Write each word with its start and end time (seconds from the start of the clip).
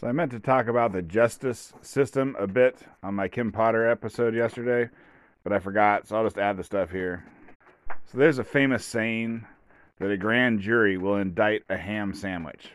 So 0.00 0.06
I 0.06 0.12
meant 0.12 0.30
to 0.30 0.40
talk 0.40 0.66
about 0.66 0.92
the 0.92 1.02
justice 1.02 1.74
system 1.82 2.34
a 2.38 2.46
bit 2.46 2.78
on 3.02 3.14
my 3.14 3.28
Kim 3.28 3.52
Potter 3.52 3.86
episode 3.86 4.34
yesterday, 4.34 4.88
but 5.44 5.52
I 5.52 5.58
forgot, 5.58 6.08
so 6.08 6.16
I'll 6.16 6.24
just 6.24 6.38
add 6.38 6.56
the 6.56 6.64
stuff 6.64 6.90
here. 6.90 7.22
So 8.06 8.16
there's 8.16 8.38
a 8.38 8.44
famous 8.44 8.82
saying 8.82 9.44
that 9.98 10.10
a 10.10 10.16
grand 10.16 10.60
jury 10.60 10.96
will 10.96 11.16
indict 11.16 11.64
a 11.68 11.76
ham 11.76 12.14
sandwich. 12.14 12.70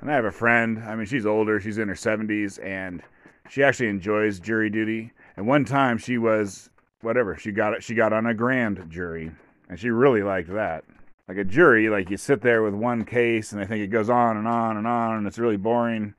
And 0.00 0.08
I 0.08 0.14
have 0.14 0.24
a 0.24 0.30
friend, 0.30 0.84
I 0.86 0.94
mean, 0.94 1.06
she's 1.06 1.26
older, 1.26 1.58
she's 1.58 1.78
in 1.78 1.88
her 1.88 1.94
70s, 1.94 2.64
and 2.64 3.02
she 3.50 3.64
actually 3.64 3.88
enjoys 3.88 4.38
jury 4.38 4.70
duty. 4.70 5.10
And 5.36 5.48
one 5.48 5.64
time 5.64 5.98
she 5.98 6.16
was, 6.18 6.70
whatever, 7.00 7.36
she 7.36 7.50
got 7.50 7.82
she 7.82 7.96
got 7.96 8.12
on 8.12 8.26
a 8.26 8.34
grand 8.34 8.88
jury, 8.88 9.32
and 9.68 9.80
she 9.80 9.90
really 9.90 10.22
liked 10.22 10.52
that 10.52 10.84
like 11.28 11.38
a 11.38 11.44
jury, 11.44 11.88
like 11.88 12.10
you 12.10 12.16
sit 12.16 12.42
there 12.42 12.62
with 12.62 12.74
one 12.74 13.04
case 13.04 13.52
and 13.52 13.60
I 13.60 13.64
think 13.64 13.82
it 13.82 13.88
goes 13.88 14.10
on 14.10 14.36
and 14.36 14.46
on 14.46 14.76
and 14.76 14.86
on 14.86 15.18
and 15.18 15.26
it's 15.26 15.38
really 15.38 15.56
boring. 15.56 16.14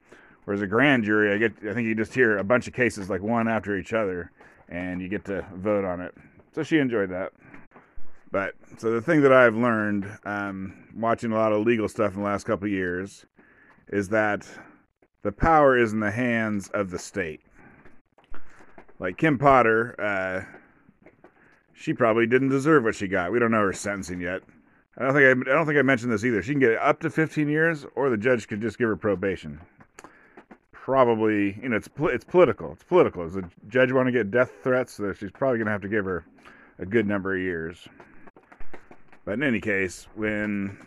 Whereas 0.45 0.61
a 0.61 0.67
grand 0.67 1.03
jury, 1.03 1.33
I 1.33 1.37
get 1.37 1.53
I 1.69 1.73
think 1.73 1.87
you 1.87 1.95
just 1.95 2.13
hear 2.13 2.37
a 2.37 2.43
bunch 2.43 2.67
of 2.67 2.73
cases 2.73 3.09
like 3.09 3.21
one 3.21 3.47
after 3.47 3.77
each 3.77 3.93
other 3.93 4.31
and 4.69 5.01
you 5.01 5.07
get 5.07 5.25
to 5.25 5.45
vote 5.55 5.85
on 5.85 6.01
it. 6.01 6.13
So 6.53 6.63
she 6.63 6.79
enjoyed 6.79 7.09
that. 7.09 7.33
But 8.31 8.55
so 8.77 8.91
the 8.91 9.01
thing 9.01 9.21
that 9.21 9.31
I've 9.31 9.55
learned 9.55 10.05
um, 10.25 10.89
watching 10.95 11.31
a 11.31 11.35
lot 11.35 11.53
of 11.53 11.65
legal 11.65 11.87
stuff 11.87 12.13
in 12.13 12.19
the 12.19 12.25
last 12.25 12.45
couple 12.45 12.67
years 12.67 13.25
is 13.87 14.09
that 14.09 14.47
the 15.21 15.31
power 15.31 15.77
is 15.77 15.93
in 15.93 15.99
the 15.99 16.11
hands 16.11 16.69
of 16.69 16.89
the 16.89 16.99
state. 16.99 17.41
Like 18.99 19.17
Kim 19.17 19.37
Potter, 19.37 19.95
uh, 19.99 20.41
she 21.73 21.93
probably 21.93 22.25
didn't 22.25 22.49
deserve 22.49 22.83
what 22.83 22.95
she 22.95 23.07
got. 23.07 23.31
We 23.31 23.39
don't 23.39 23.51
know 23.51 23.61
her 23.61 23.73
sentencing 23.73 24.21
yet. 24.21 24.41
I 24.97 25.03
don't 25.03 25.13
think 25.13 25.47
I, 25.47 25.51
I 25.51 25.55
don't 25.55 25.65
think 25.65 25.77
I 25.77 25.81
mentioned 25.81 26.11
this 26.11 26.23
either. 26.23 26.41
She 26.41 26.51
can 26.51 26.59
get 26.59 26.77
up 26.77 27.01
to 27.01 27.09
15 27.09 27.49
years, 27.49 27.85
or 27.95 28.09
the 28.09 28.17
judge 28.17 28.47
could 28.47 28.61
just 28.61 28.77
give 28.77 28.87
her 28.87 28.95
probation. 28.95 29.59
Probably, 30.71 31.59
you 31.61 31.69
know, 31.69 31.75
it's 31.75 31.89
it's 31.99 32.23
political. 32.23 32.71
It's 32.71 32.83
political. 32.83 33.23
Does 33.23 33.33
the 33.33 33.49
judge 33.67 33.91
want 33.91 34.07
to 34.07 34.11
get 34.11 34.31
death 34.31 34.51
threats? 34.63 34.93
So 34.93 35.11
she's 35.13 35.31
probably 35.31 35.57
going 35.57 35.65
to 35.65 35.71
have 35.71 35.81
to 35.81 35.89
give 35.89 36.05
her 36.05 36.25
a 36.79 36.85
good 36.85 37.07
number 37.07 37.35
of 37.35 37.41
years. 37.41 37.87
But 39.25 39.33
in 39.33 39.43
any 39.43 39.59
case, 39.59 40.07
when 40.15 40.77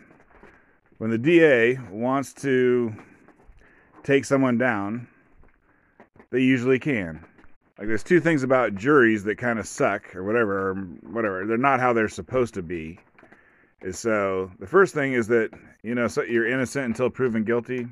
when 0.97 1.11
the 1.11 1.17
DA 1.17 1.75
wants 1.91 2.33
to 2.35 2.93
take 4.03 4.25
someone 4.25 4.57
down, 4.57 5.07
they 6.31 6.41
usually 6.41 6.79
can. 6.79 7.23
Like 7.77 7.87
there's 7.87 8.03
two 8.03 8.19
things 8.19 8.43
about 8.43 8.75
juries 8.75 9.23
that 9.25 9.37
kind 9.37 9.59
of 9.59 9.67
suck 9.67 10.15
or 10.15 10.23
whatever, 10.23 10.69
or 10.69 10.75
whatever. 11.11 11.45
They're 11.45 11.57
not 11.57 11.79
how 11.79 11.93
they're 11.93 12.09
supposed 12.09 12.55
to 12.55 12.61
be 12.61 12.99
so 13.91 14.51
the 14.59 14.67
first 14.67 14.93
thing 14.93 15.13
is 15.13 15.27
that 15.27 15.51
you 15.83 15.95
know 15.95 16.07
so 16.07 16.21
you're 16.23 16.47
innocent 16.47 16.85
until 16.85 17.09
proven 17.09 17.43
guilty. 17.43 17.87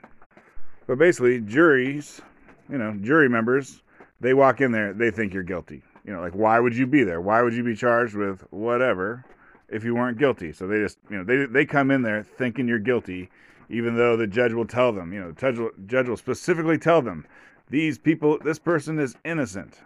But 0.85 0.97
basically 0.97 1.41
juries 1.41 2.21
you 2.69 2.77
know 2.77 2.93
jury 3.01 3.29
members 3.29 3.81
they 4.19 4.33
walk 4.33 4.61
in 4.61 4.71
there 4.71 4.93
they 4.93 5.11
think 5.11 5.33
you're 5.33 5.43
guilty. 5.43 5.83
You 6.05 6.13
know 6.13 6.21
like 6.21 6.33
why 6.33 6.59
would 6.59 6.75
you 6.75 6.87
be 6.87 7.03
there? 7.03 7.21
Why 7.21 7.41
would 7.41 7.53
you 7.53 7.63
be 7.63 7.75
charged 7.75 8.15
with 8.15 8.41
whatever 8.51 9.25
if 9.69 9.83
you 9.83 9.95
weren't 9.95 10.17
guilty? 10.17 10.51
So 10.51 10.67
they 10.67 10.79
just 10.79 10.97
you 11.09 11.17
know 11.17 11.23
they 11.23 11.45
they 11.45 11.65
come 11.65 11.91
in 11.91 12.01
there 12.01 12.23
thinking 12.23 12.67
you're 12.67 12.79
guilty 12.79 13.29
even 13.69 13.97
though 13.97 14.15
the 14.15 14.27
judge 14.27 14.53
will 14.53 14.67
tell 14.67 14.93
them 14.93 15.11
you 15.11 15.19
know 15.19 15.31
the 15.31 15.39
judge 15.39 15.57
will, 15.57 15.71
judge 15.85 16.07
will 16.07 16.17
specifically 16.17 16.77
tell 16.77 17.01
them 17.01 17.25
these 17.69 17.97
people 17.97 18.37
this 18.43 18.59
person 18.59 18.99
is 18.99 19.15
innocent. 19.25 19.79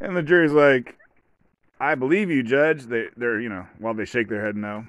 And 0.00 0.16
the 0.16 0.22
jury's 0.22 0.52
like 0.52 0.96
I 1.80 1.94
believe 1.94 2.30
you, 2.30 2.42
Judge. 2.42 2.84
They, 2.84 3.06
they're, 3.16 3.40
you 3.40 3.48
know, 3.48 3.66
while 3.78 3.94
they 3.94 4.04
shake 4.04 4.28
their 4.28 4.44
head 4.44 4.56
no. 4.56 4.84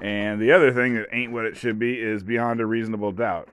And 0.00 0.40
the 0.40 0.52
other 0.52 0.72
thing 0.72 0.94
that 0.94 1.08
ain't 1.12 1.32
what 1.32 1.44
it 1.44 1.56
should 1.56 1.78
be 1.78 1.94
is 1.94 2.22
beyond 2.22 2.60
a 2.60 2.66
reasonable 2.66 3.12
doubt. 3.12 3.48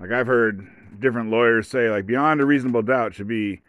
Like 0.00 0.10
I've 0.10 0.26
heard 0.26 0.68
different 0.98 1.30
lawyers 1.30 1.68
say, 1.68 1.88
like 1.88 2.06
beyond 2.06 2.40
a 2.40 2.46
reasonable 2.46 2.82
doubt 2.82 3.14
should 3.14 3.28
be 3.28 3.60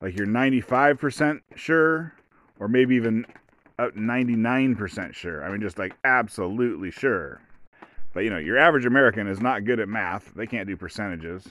like 0.00 0.16
you're 0.16 0.26
95% 0.26 1.40
sure, 1.56 2.14
or 2.60 2.68
maybe 2.68 2.94
even 2.94 3.26
up 3.78 3.94
99% 3.96 5.14
sure. 5.14 5.44
I 5.44 5.50
mean, 5.50 5.60
just 5.60 5.78
like 5.78 5.96
absolutely 6.04 6.92
sure. 6.92 7.40
But 8.12 8.20
you 8.20 8.30
know, 8.30 8.38
your 8.38 8.58
average 8.58 8.86
American 8.86 9.26
is 9.26 9.40
not 9.40 9.64
good 9.64 9.80
at 9.80 9.88
math. 9.88 10.32
They 10.34 10.46
can't 10.46 10.68
do 10.68 10.76
percentages. 10.76 11.48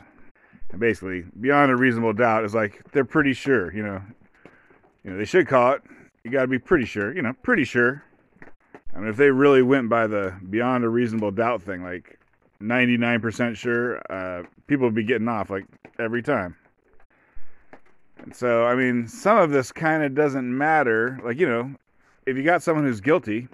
And 0.71 0.79
basically, 0.79 1.25
beyond 1.41 1.71
a 1.71 1.75
reasonable 1.75 2.13
doubt 2.13 2.45
is 2.45 2.53
like 2.53 2.81
they're 2.91 3.05
pretty 3.05 3.33
sure. 3.33 3.73
You 3.73 3.83
know, 3.83 4.01
you 5.03 5.11
know, 5.11 5.17
they 5.17 5.25
should 5.25 5.47
call 5.47 5.73
it. 5.73 5.81
You 6.23 6.31
got 6.31 6.41
to 6.41 6.47
be 6.47 6.59
pretty 6.59 6.85
sure. 6.85 7.15
You 7.15 7.21
know, 7.21 7.33
pretty 7.43 7.63
sure. 7.63 8.03
I 8.95 8.99
mean, 8.99 9.09
if 9.09 9.17
they 9.17 9.31
really 9.31 9.61
went 9.61 9.89
by 9.89 10.07
the 10.07 10.35
beyond 10.49 10.83
a 10.83 10.89
reasonable 10.89 11.31
doubt 11.31 11.61
thing, 11.61 11.83
like 11.83 12.19
99% 12.61 13.55
sure, 13.55 14.01
uh, 14.11 14.43
people 14.67 14.87
would 14.87 14.95
be 14.95 15.03
getting 15.03 15.27
off 15.27 15.49
like 15.49 15.65
every 15.97 16.21
time. 16.21 16.55
And 18.17 18.35
so, 18.35 18.65
I 18.65 18.75
mean, 18.75 19.07
some 19.07 19.37
of 19.37 19.51
this 19.51 19.71
kind 19.71 20.03
of 20.03 20.13
doesn't 20.13 20.57
matter. 20.57 21.19
Like, 21.23 21.39
you 21.39 21.47
know, 21.47 21.73
if 22.25 22.35
you 22.35 22.43
got 22.43 22.61
someone 22.61 22.85
who's 22.85 22.99
guilty, 22.99 23.47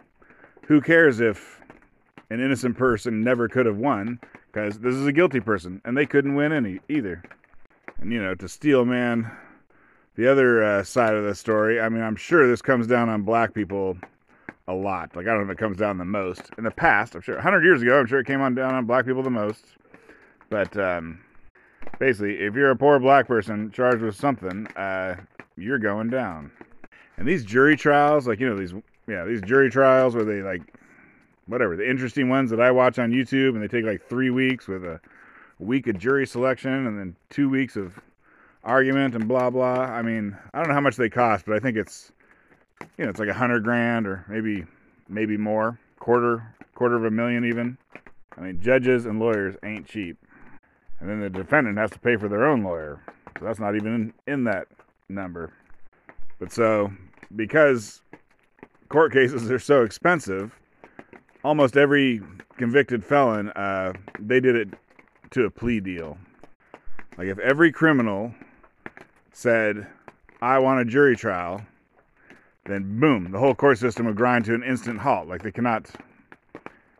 who 0.65 0.81
cares 0.81 1.19
if 1.19 1.61
an 2.29 2.41
innocent 2.41 2.77
person 2.77 3.23
never 3.23 3.47
could 3.47 3.67
have 3.67 3.77
won? 3.77 4.19
Because 4.51 4.79
this 4.79 4.95
is 4.95 5.05
a 5.05 5.11
guilty 5.11 5.39
person, 5.39 5.81
and 5.85 5.95
they 5.95 6.05
couldn't 6.05 6.33
win 6.33 6.51
any 6.51 6.79
either. 6.89 7.21
And, 7.99 8.11
you 8.11 8.23
know, 8.23 8.33
to 8.35 8.49
steel 8.49 8.85
man 8.85 9.31
the 10.15 10.29
other 10.31 10.63
uh, 10.63 10.83
side 10.83 11.13
of 11.13 11.23
the 11.23 11.35
story, 11.35 11.79
I 11.79 11.89
mean, 11.89 12.01
I'm 12.01 12.15
sure 12.15 12.47
this 12.47 12.61
comes 12.61 12.87
down 12.87 13.09
on 13.09 13.23
black 13.23 13.53
people 13.53 13.97
a 14.67 14.73
lot. 14.73 15.15
Like, 15.15 15.27
I 15.27 15.29
don't 15.29 15.45
know 15.45 15.51
if 15.51 15.57
it 15.57 15.59
comes 15.59 15.77
down 15.77 15.97
the 15.97 16.05
most. 16.05 16.49
In 16.57 16.63
the 16.63 16.71
past, 16.71 17.15
I'm 17.15 17.21
sure, 17.21 17.35
100 17.35 17.63
years 17.63 17.81
ago, 17.81 17.99
I'm 17.99 18.07
sure 18.07 18.19
it 18.19 18.27
came 18.27 18.41
on 18.41 18.55
down 18.55 18.73
on 18.73 18.85
black 18.85 19.05
people 19.05 19.23
the 19.23 19.29
most. 19.29 19.65
But 20.49 20.75
um, 20.77 21.19
basically, 21.99 22.35
if 22.35 22.55
you're 22.55 22.71
a 22.71 22.75
poor 22.75 22.99
black 22.99 23.27
person 23.27 23.71
charged 23.71 24.01
with 24.01 24.15
something, 24.15 24.67
uh, 24.75 25.17
you're 25.57 25.79
going 25.79 26.09
down. 26.09 26.51
And 27.17 27.27
these 27.27 27.43
jury 27.45 27.75
trials, 27.75 28.27
like, 28.27 28.39
you 28.39 28.49
know, 28.49 28.57
these, 28.57 28.73
yeah, 29.07 29.25
these 29.25 29.41
jury 29.41 29.69
trials 29.69 30.15
where 30.15 30.25
they, 30.25 30.41
like, 30.41 30.61
whatever, 31.47 31.75
the 31.75 31.89
interesting 31.89 32.29
ones 32.29 32.49
that 32.49 32.59
I 32.59 32.71
watch 32.71 32.99
on 32.99 33.11
YouTube, 33.11 33.49
and 33.49 33.61
they 33.61 33.67
take 33.67 33.85
like 33.85 34.07
three 34.07 34.29
weeks 34.29 34.67
with 34.67 34.83
a 34.83 34.99
week 35.59 35.87
of 35.87 35.97
jury 35.97 36.25
selection 36.25 36.87
and 36.87 36.99
then 36.99 37.15
two 37.29 37.49
weeks 37.49 37.75
of 37.75 37.99
argument 38.65 39.15
and 39.15 39.27
blah 39.27 39.49
blah. 39.49 39.81
I 39.81 40.01
mean, 40.01 40.35
I 40.53 40.59
don't 40.59 40.67
know 40.67 40.73
how 40.73 40.81
much 40.81 40.97
they 40.97 41.09
cost, 41.09 41.45
but 41.45 41.55
I 41.55 41.59
think 41.59 41.77
it's 41.77 42.11
you 42.97 43.05
know 43.05 43.09
it's 43.09 43.19
like 43.19 43.29
a 43.29 43.33
hundred 43.33 43.63
grand 43.63 44.07
or 44.07 44.25
maybe 44.27 44.65
maybe 45.07 45.37
more, 45.37 45.79
quarter 45.99 46.55
quarter 46.73 46.95
of 46.95 47.05
a 47.05 47.11
million 47.11 47.45
even. 47.45 47.77
I 48.37 48.41
mean, 48.41 48.59
judges 48.61 49.05
and 49.05 49.19
lawyers 49.19 49.55
ain't 49.63 49.87
cheap, 49.87 50.17
and 50.99 51.09
then 51.09 51.21
the 51.21 51.29
defendant 51.29 51.77
has 51.77 51.91
to 51.91 51.99
pay 51.99 52.17
for 52.17 52.27
their 52.27 52.45
own 52.45 52.63
lawyer, 52.63 53.01
so 53.39 53.45
that's 53.45 53.59
not 53.59 53.75
even 53.75 54.13
in, 54.27 54.43
that 54.43 54.67
number. 55.07 55.53
But 56.39 56.51
so 56.51 56.91
because 57.35 58.01
court 58.89 59.13
cases 59.13 59.49
are 59.49 59.59
so 59.59 59.83
expensive, 59.83 60.53
almost 61.43 61.77
every 61.77 62.21
convicted 62.57 63.05
felon 63.05 63.49
uh, 63.51 63.93
they 64.19 64.39
did 64.39 64.55
it 64.55 64.69
to 65.31 65.45
a 65.45 65.49
plea 65.49 65.79
deal. 65.79 66.17
Like 67.17 67.27
if 67.27 67.39
every 67.39 67.71
criminal 67.71 68.33
said, 69.35 69.85
I 70.41 70.59
want 70.59 70.79
a 70.79 70.85
jury 70.85 71.15
trial, 71.15 71.61
then 72.65 72.99
boom, 72.99 73.31
the 73.31 73.37
whole 73.37 73.53
court 73.53 73.77
system 73.77 74.05
would 74.05 74.15
grind 74.15 74.45
to 74.45 74.55
an 74.55 74.63
instant 74.63 74.99
halt. 74.99 75.27
Like 75.27 75.43
they 75.43 75.51
cannot, 75.51 75.89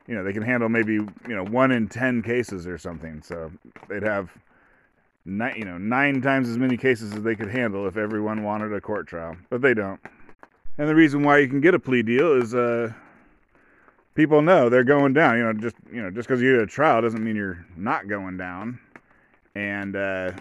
you 0.06 0.16
know, 0.16 0.24
they 0.24 0.34
can 0.34 0.44
handle 0.44 0.68
maybe, 0.68 0.94
you 0.94 1.10
know, 1.28 1.46
one 1.46 1.72
in 1.72 1.88
10 1.88 2.22
cases 2.24 2.68
or 2.68 2.78
something. 2.78 3.22
So 3.24 3.52
they'd 3.88 4.04
have, 4.04 4.30
nine, 5.24 5.56
you 5.56 5.64
know, 5.64 5.78
nine 5.78 6.22
times 6.22 6.50
as 6.50 6.58
many 6.58 6.76
cases 6.76 7.14
as 7.14 7.24
they 7.24 7.36
could 7.36 7.50
handle 7.50 7.88
if 7.88 7.96
everyone 7.96 8.44
wanted 8.44 8.74
a 8.74 8.82
court 8.82 9.08
trial. 9.08 9.38
But 9.50 9.62
they 9.62 9.74
don't. 9.74 10.02
And 10.78 10.90
the 10.90 10.96
reason 10.96 11.24
why 11.24 11.38
you 11.38 11.48
can 11.48 11.62
get 11.62 11.74
a 11.74 11.80
plea 11.80 12.04
deal 12.04 12.34
is, 12.34 12.54
uh, 12.54 12.92
people 14.14 14.42
know 14.42 14.68
they're 14.68 14.84
going 14.84 15.14
down. 15.14 15.38
You 15.38 15.44
know, 15.46 15.54
just 15.54 15.78
you 15.90 16.02
know, 16.02 16.12
just 16.12 16.28
because 16.28 16.42
you 16.42 16.54
get 16.54 16.64
a 16.64 16.68
trial 16.68 17.02
doesn't 17.02 17.24
mean 17.24 17.38
you're 17.38 17.66
not 17.78 18.10
going 18.10 18.36
down. 18.36 18.78
And 19.56 19.96
uh, 19.96 20.32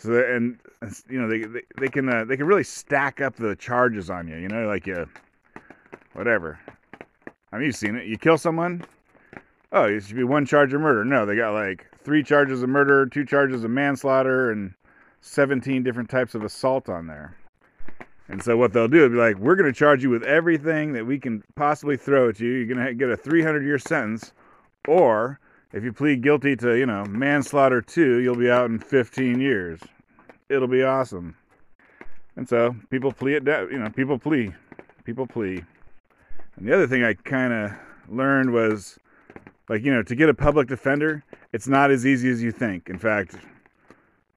so 0.00 0.12
and 0.12 0.58
you 1.08 1.20
know 1.20 1.28
they 1.28 1.44
they, 1.44 1.62
they 1.78 1.88
can 1.88 2.08
uh, 2.08 2.24
they 2.24 2.36
can 2.36 2.46
really 2.46 2.64
stack 2.64 3.20
up 3.20 3.36
the 3.36 3.54
charges 3.56 4.10
on 4.10 4.26
you. 4.28 4.36
You 4.36 4.48
know, 4.48 4.66
like 4.66 4.86
you, 4.86 5.06
whatever. 6.14 6.58
I 7.52 7.56
mean, 7.56 7.66
you've 7.66 7.76
seen 7.76 7.96
it. 7.96 8.06
You 8.06 8.16
kill 8.16 8.38
someone. 8.38 8.84
Oh, 9.72 9.84
it 9.84 10.02
should 10.02 10.16
be 10.16 10.24
one 10.24 10.46
charge 10.46 10.72
of 10.72 10.80
murder. 10.80 11.04
No, 11.04 11.26
they 11.26 11.36
got 11.36 11.52
like 11.52 11.86
three 12.02 12.22
charges 12.22 12.62
of 12.62 12.68
murder, 12.68 13.06
two 13.06 13.24
charges 13.24 13.62
of 13.62 13.70
manslaughter, 13.70 14.50
and 14.50 14.74
17 15.20 15.82
different 15.82 16.08
types 16.08 16.34
of 16.34 16.42
assault 16.42 16.88
on 16.88 17.06
there. 17.06 17.36
And 18.28 18.42
so 18.42 18.56
what 18.56 18.72
they'll 18.72 18.88
do 18.88 19.04
is 19.04 19.10
be 19.10 19.16
like, 19.16 19.36
we're 19.38 19.56
going 19.56 19.72
to 19.72 19.76
charge 19.76 20.02
you 20.02 20.10
with 20.10 20.22
everything 20.22 20.92
that 20.92 21.04
we 21.04 21.18
can 21.18 21.42
possibly 21.56 21.96
throw 21.96 22.28
at 22.28 22.38
you. 22.38 22.50
You're 22.50 22.74
going 22.74 22.86
to 22.86 22.94
get 22.94 23.10
a 23.10 23.16
300 23.16 23.64
year 23.64 23.78
sentence, 23.78 24.32
or 24.86 25.40
if 25.72 25.84
you 25.84 25.92
plead 25.92 26.22
guilty 26.22 26.56
to, 26.56 26.74
you 26.74 26.86
know, 26.86 27.04
manslaughter 27.04 27.80
two, 27.80 28.18
you'll 28.18 28.36
be 28.36 28.50
out 28.50 28.70
in 28.70 28.78
15 28.78 29.40
years. 29.40 29.80
It'll 30.48 30.68
be 30.68 30.82
awesome. 30.82 31.36
And 32.36 32.48
so 32.48 32.74
people 32.90 33.12
plea 33.12 33.34
it 33.34 33.44
down, 33.44 33.70
you 33.70 33.78
know, 33.78 33.90
people 33.90 34.18
plea. 34.18 34.52
People 35.04 35.26
plea. 35.26 35.62
And 36.56 36.66
the 36.66 36.74
other 36.74 36.86
thing 36.86 37.04
I 37.04 37.14
kind 37.14 37.52
of 37.52 37.72
learned 38.08 38.52
was 38.52 38.98
like 39.68 39.84
you 39.84 39.94
know, 39.94 40.02
to 40.02 40.16
get 40.16 40.28
a 40.28 40.34
public 40.34 40.66
defender, 40.66 41.22
it's 41.52 41.68
not 41.68 41.92
as 41.92 42.04
easy 42.04 42.28
as 42.28 42.42
you 42.42 42.50
think. 42.50 42.90
In 42.90 42.98
fact, 42.98 43.36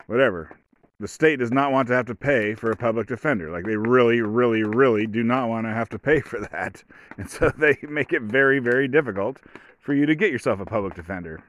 whatever. 0.05 0.51
The 0.99 1.07
state 1.07 1.39
does 1.39 1.51
not 1.51 1.71
want 1.71 1.87
to 1.87 1.95
have 1.95 2.05
to 2.05 2.15
pay 2.15 2.53
for 2.53 2.69
a 2.69 2.75
public 2.75 3.07
defender. 3.07 3.49
Like 3.51 3.65
they 3.65 3.75
really, 3.75 4.21
really, 4.21 4.63
really 4.63 5.07
do 5.07 5.23
not 5.23 5.49
want 5.49 5.65
to 5.65 5.73
have 5.73 5.89
to 5.89 5.99
pay 5.99 6.21
for 6.21 6.39
that. 6.51 6.83
And 7.17 7.29
so 7.29 7.49
they 7.49 7.77
make 7.87 8.11
it 8.13 8.23
very, 8.23 8.59
very 8.59 8.87
difficult 8.87 9.39
for 9.83 9.93
you 9.93 10.05
to 10.05 10.15
get 10.15 10.31
yourself 10.31 10.61
a 10.61 10.65
public 10.65 10.95
defender. 10.95 11.43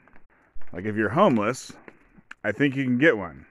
Like 0.72 0.84
if 0.84 0.96
you're 0.96 1.08
homeless, 1.08 1.72
I 2.42 2.50
think 2.50 2.74
you 2.74 2.84
can 2.84 2.98
get 2.98 3.16
one. 3.16 3.46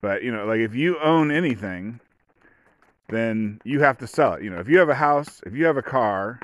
But, 0.00 0.22
you 0.22 0.32
know, 0.32 0.46
like 0.46 0.60
if 0.60 0.74
you 0.74 0.98
own 0.98 1.30
anything, 1.30 2.00
then 3.08 3.60
you 3.64 3.80
have 3.80 3.98
to 3.98 4.06
sell 4.06 4.34
it. 4.34 4.42
You 4.42 4.50
know, 4.50 4.58
if 4.58 4.68
you 4.68 4.78
have 4.78 4.88
a 4.88 4.94
house, 4.94 5.42
if 5.44 5.52
you 5.52 5.66
have 5.66 5.76
a 5.76 5.82
car, 5.82 6.40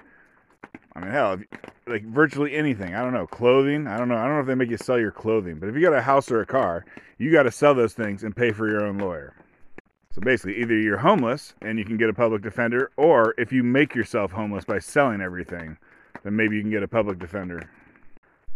I 0.94 1.00
mean, 1.00 1.11
hell, 1.11 1.38
like 1.87 2.05
virtually 2.05 2.55
anything. 2.55 2.94
I 2.94 3.00
don't 3.00 3.14
know, 3.14 3.26
clothing. 3.26 3.87
I 3.87 3.96
don't 3.96 4.08
know. 4.08 4.17
I 4.17 4.25
don't 4.25 4.35
know 4.35 4.40
if 4.40 4.46
they 4.46 4.55
make 4.55 4.70
you 4.70 4.76
sell 4.76 4.99
your 4.99 5.11
clothing, 5.11 5.58
but 5.58 5.70
if 5.70 5.75
you 5.75 5.81
got 5.81 5.94
a 5.94 6.02
house 6.02 6.31
or 6.31 6.43
a 6.43 6.46
car, 6.46 6.85
you 7.17 7.32
got 7.32 7.44
to 7.44 7.50
sell 7.50 7.75
those 7.75 7.94
things 7.94 8.25
and 8.25 8.37
pay 8.37 8.52
for 8.52 8.69
your 8.69 8.85
own 8.85 8.99
lawyer. 8.99 9.35
So 10.14 10.20
basically, 10.20 10.61
either 10.61 10.76
you're 10.76 10.99
homeless 10.99 11.55
and 11.62 11.78
you 11.78 11.87
can 11.87 11.96
get 11.96 12.11
a 12.11 12.14
public 12.14 12.43
defender, 12.43 12.90
or 12.99 13.35
if 13.38 13.52
you 13.52 13.62
make 13.62 13.94
yourself 13.94 14.32
homeless 14.32 14.67
by 14.67 14.81
selling 14.81 15.23
everything, 15.23 15.78
then 16.23 16.37
maybe 16.37 16.57
you 16.57 16.63
can 16.63 16.71
get 16.71 16.83
a 16.83 16.89
public 16.89 17.19
defender. 17.19 17.71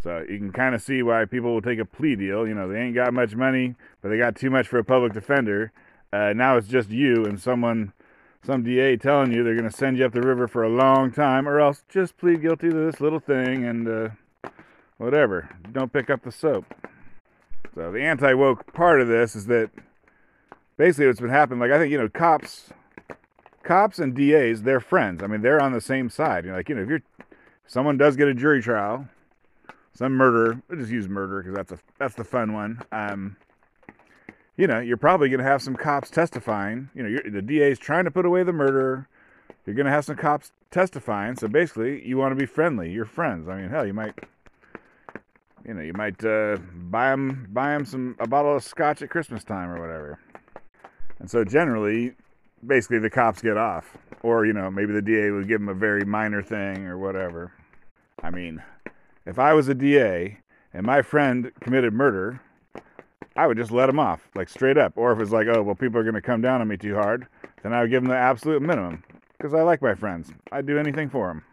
So 0.02 0.24
you 0.28 0.38
can 0.38 0.52
kind 0.52 0.74
of 0.74 0.82
see 0.82 1.02
why 1.02 1.24
people 1.24 1.52
will 1.52 1.62
take 1.62 1.78
a 1.78 1.84
plea 1.84 2.16
deal. 2.16 2.46
You 2.46 2.54
know, 2.54 2.68
they 2.68 2.80
ain't 2.80 2.94
got 2.94 3.12
much 3.12 3.34
money, 3.34 3.74
but 4.02 4.10
they 4.10 4.18
got 4.18 4.36
too 4.36 4.50
much 4.50 4.68
for 4.68 4.78
a 4.78 4.84
public 4.84 5.12
defender. 5.12 5.72
Uh, 6.12 6.32
now 6.34 6.56
it's 6.56 6.68
just 6.68 6.90
you 6.90 7.24
and 7.24 7.40
someone 7.40 7.92
some 8.44 8.62
DA 8.62 8.96
telling 8.96 9.32
you 9.32 9.42
they're 9.42 9.56
going 9.56 9.68
to 9.68 9.76
send 9.76 9.98
you 9.98 10.06
up 10.06 10.12
the 10.12 10.20
river 10.20 10.46
for 10.46 10.62
a 10.62 10.68
long 10.68 11.10
time, 11.10 11.48
or 11.48 11.58
else 11.58 11.82
just 11.88 12.16
plead 12.16 12.42
guilty 12.42 12.70
to 12.70 12.76
this 12.76 13.00
little 13.00 13.18
thing 13.18 13.64
and 13.64 13.88
uh, 13.88 14.08
whatever. 14.98 15.50
Don't 15.72 15.92
pick 15.92 16.08
up 16.08 16.22
the 16.22 16.30
soap. 16.30 16.64
So 17.74 17.90
the 17.90 18.02
anti 18.02 18.32
woke 18.34 18.72
part 18.72 19.00
of 19.00 19.08
this 19.08 19.34
is 19.34 19.46
that 19.46 19.70
basically 20.76 21.08
what's 21.08 21.20
been 21.20 21.30
happening. 21.30 21.58
Like 21.58 21.72
I 21.72 21.78
think 21.78 21.90
you 21.90 21.98
know, 21.98 22.08
cops, 22.08 22.70
cops 23.64 23.98
and 23.98 24.14
DAs, 24.14 24.62
they're 24.62 24.80
friends. 24.80 25.22
I 25.22 25.26
mean, 25.26 25.42
they're 25.42 25.60
on 25.60 25.72
the 25.72 25.80
same 25.80 26.08
side. 26.08 26.44
You're 26.44 26.56
like 26.56 26.68
you 26.68 26.76
know, 26.76 26.82
if 26.82 26.88
you're 26.88 27.02
someone 27.66 27.96
does 27.96 28.16
get 28.16 28.28
a 28.28 28.34
jury 28.34 28.62
trial, 28.62 29.08
some 29.94 30.12
murder. 30.12 30.60
We'll 30.68 30.78
just 30.78 30.92
use 30.92 31.08
murder 31.08 31.42
because 31.42 31.54
that's 31.54 31.72
a 31.72 31.78
that's 31.98 32.14
the 32.14 32.24
fun 32.24 32.52
one. 32.52 32.82
Um, 32.92 33.36
you 34.56 34.66
know, 34.66 34.80
you're 34.80 34.96
probably 34.96 35.28
going 35.28 35.38
to 35.38 35.44
have 35.44 35.62
some 35.62 35.76
cops 35.76 36.10
testifying. 36.10 36.88
You 36.94 37.02
know, 37.02 37.18
the 37.30 37.42
DA 37.42 37.70
is 37.70 37.78
trying 37.78 38.04
to 38.04 38.10
put 38.10 38.24
away 38.24 38.42
the 38.42 38.52
murderer. 38.52 39.08
You're 39.66 39.74
going 39.74 39.86
to 39.86 39.92
have 39.92 40.04
some 40.04 40.16
cops 40.16 40.52
testifying. 40.70 41.36
So 41.36 41.48
basically, 41.48 42.06
you 42.06 42.16
want 42.16 42.32
to 42.32 42.36
be 42.36 42.46
friendly. 42.46 42.90
You're 42.90 43.04
friends. 43.04 43.48
I 43.48 43.56
mean, 43.56 43.68
hell, 43.68 43.86
you 43.86 43.92
might, 43.92 44.14
you 45.66 45.74
know, 45.74 45.82
you 45.82 45.92
might 45.92 46.24
uh, 46.24 46.56
buy 46.72 47.10
them 47.10 47.48
buy 47.52 47.72
them 47.72 47.84
some 47.84 48.16
a 48.18 48.26
bottle 48.26 48.56
of 48.56 48.62
scotch 48.62 49.02
at 49.02 49.10
Christmas 49.10 49.44
time 49.44 49.70
or 49.70 49.80
whatever. 49.80 50.18
And 51.18 51.30
so 51.30 51.44
generally, 51.44 52.14
basically, 52.66 52.98
the 52.98 53.10
cops 53.10 53.42
get 53.42 53.56
off, 53.56 53.96
or 54.22 54.46
you 54.46 54.52
know, 54.52 54.70
maybe 54.70 54.92
the 54.92 55.02
DA 55.02 55.30
would 55.30 55.48
give 55.48 55.60
him 55.60 55.68
a 55.68 55.74
very 55.74 56.04
minor 56.04 56.42
thing 56.42 56.86
or 56.86 56.98
whatever. 56.98 57.52
I 58.22 58.30
mean, 58.30 58.62
if 59.24 59.38
I 59.38 59.52
was 59.52 59.68
a 59.68 59.74
DA 59.74 60.38
and 60.72 60.86
my 60.86 61.02
friend 61.02 61.52
committed 61.60 61.92
murder 61.92 62.40
I 63.36 63.46
would 63.46 63.58
just 63.58 63.70
let 63.70 63.88
him 63.88 63.98
off, 63.98 64.28
like 64.34 64.48
straight 64.48 64.78
up. 64.78 64.94
Or 64.96 65.12
if 65.12 65.20
it's 65.20 65.30
like, 65.30 65.46
oh, 65.46 65.62
well, 65.62 65.74
people 65.74 66.00
are 66.00 66.10
to 66.10 66.22
come 66.22 66.40
down 66.40 66.60
on 66.60 66.68
me 66.68 66.76
too 66.76 66.94
hard, 66.94 67.26
then 67.62 67.72
I 67.72 67.82
would 67.82 67.90
give 67.90 68.02
them 68.02 68.10
the 68.10 68.16
absolute 68.16 68.62
minimum 68.62 69.04
because 69.36 69.52
I 69.52 69.62
like 69.62 69.82
my 69.82 69.94
friends. 69.94 70.32
I'd 70.52 70.66
do 70.66 70.78
anything 70.78 71.10
for 71.10 71.28
them. 71.28 71.44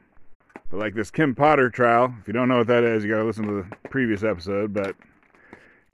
But 0.70 0.80
like 0.80 0.96
this 0.96 1.12
Kim 1.12 1.36
Potter 1.36 1.70
trial, 1.70 2.14
if 2.22 2.28
you 2.28 2.34
don't 2.34 2.48
know 2.48 2.60
what 2.60 2.68
that 2.68 2.84
is, 2.84 3.04
you 3.04 3.12
got 3.12 3.20
to 3.20 3.26
listen 3.26 3.46
to 3.46 3.64
the 3.64 3.90
previous 3.90 4.24
episode. 4.24 4.74
But 4.74 4.96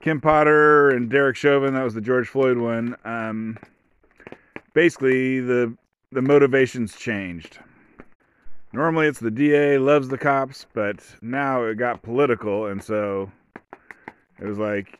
Kim 0.02 0.22
Potter 0.22 0.90
and 0.90 1.10
Derek 1.10 1.36
Chauvin, 1.36 1.74
that 1.74 1.84
was 1.84 1.96
the 1.96 2.02
George 2.02 2.28
Floyd 2.28 2.58
one. 2.58 2.96
Um, 3.04 3.58
basically, 4.74 5.40
the 5.40 5.76
the 6.12 6.22
motivations 6.22 6.96
changed. 6.96 7.60
Normally, 8.74 9.08
it's 9.08 9.20
the 9.20 9.32
DA 9.32 9.78
loves 9.78 10.10
the 10.10 10.18
cops, 10.18 10.66
but 10.74 11.00
now 11.22 11.64
it 11.64 11.76
got 11.76 12.02
political, 12.02 12.68
and 12.68 12.84
so 12.84 13.32
it 14.40 14.46
was 14.46 14.58
like 14.58 15.00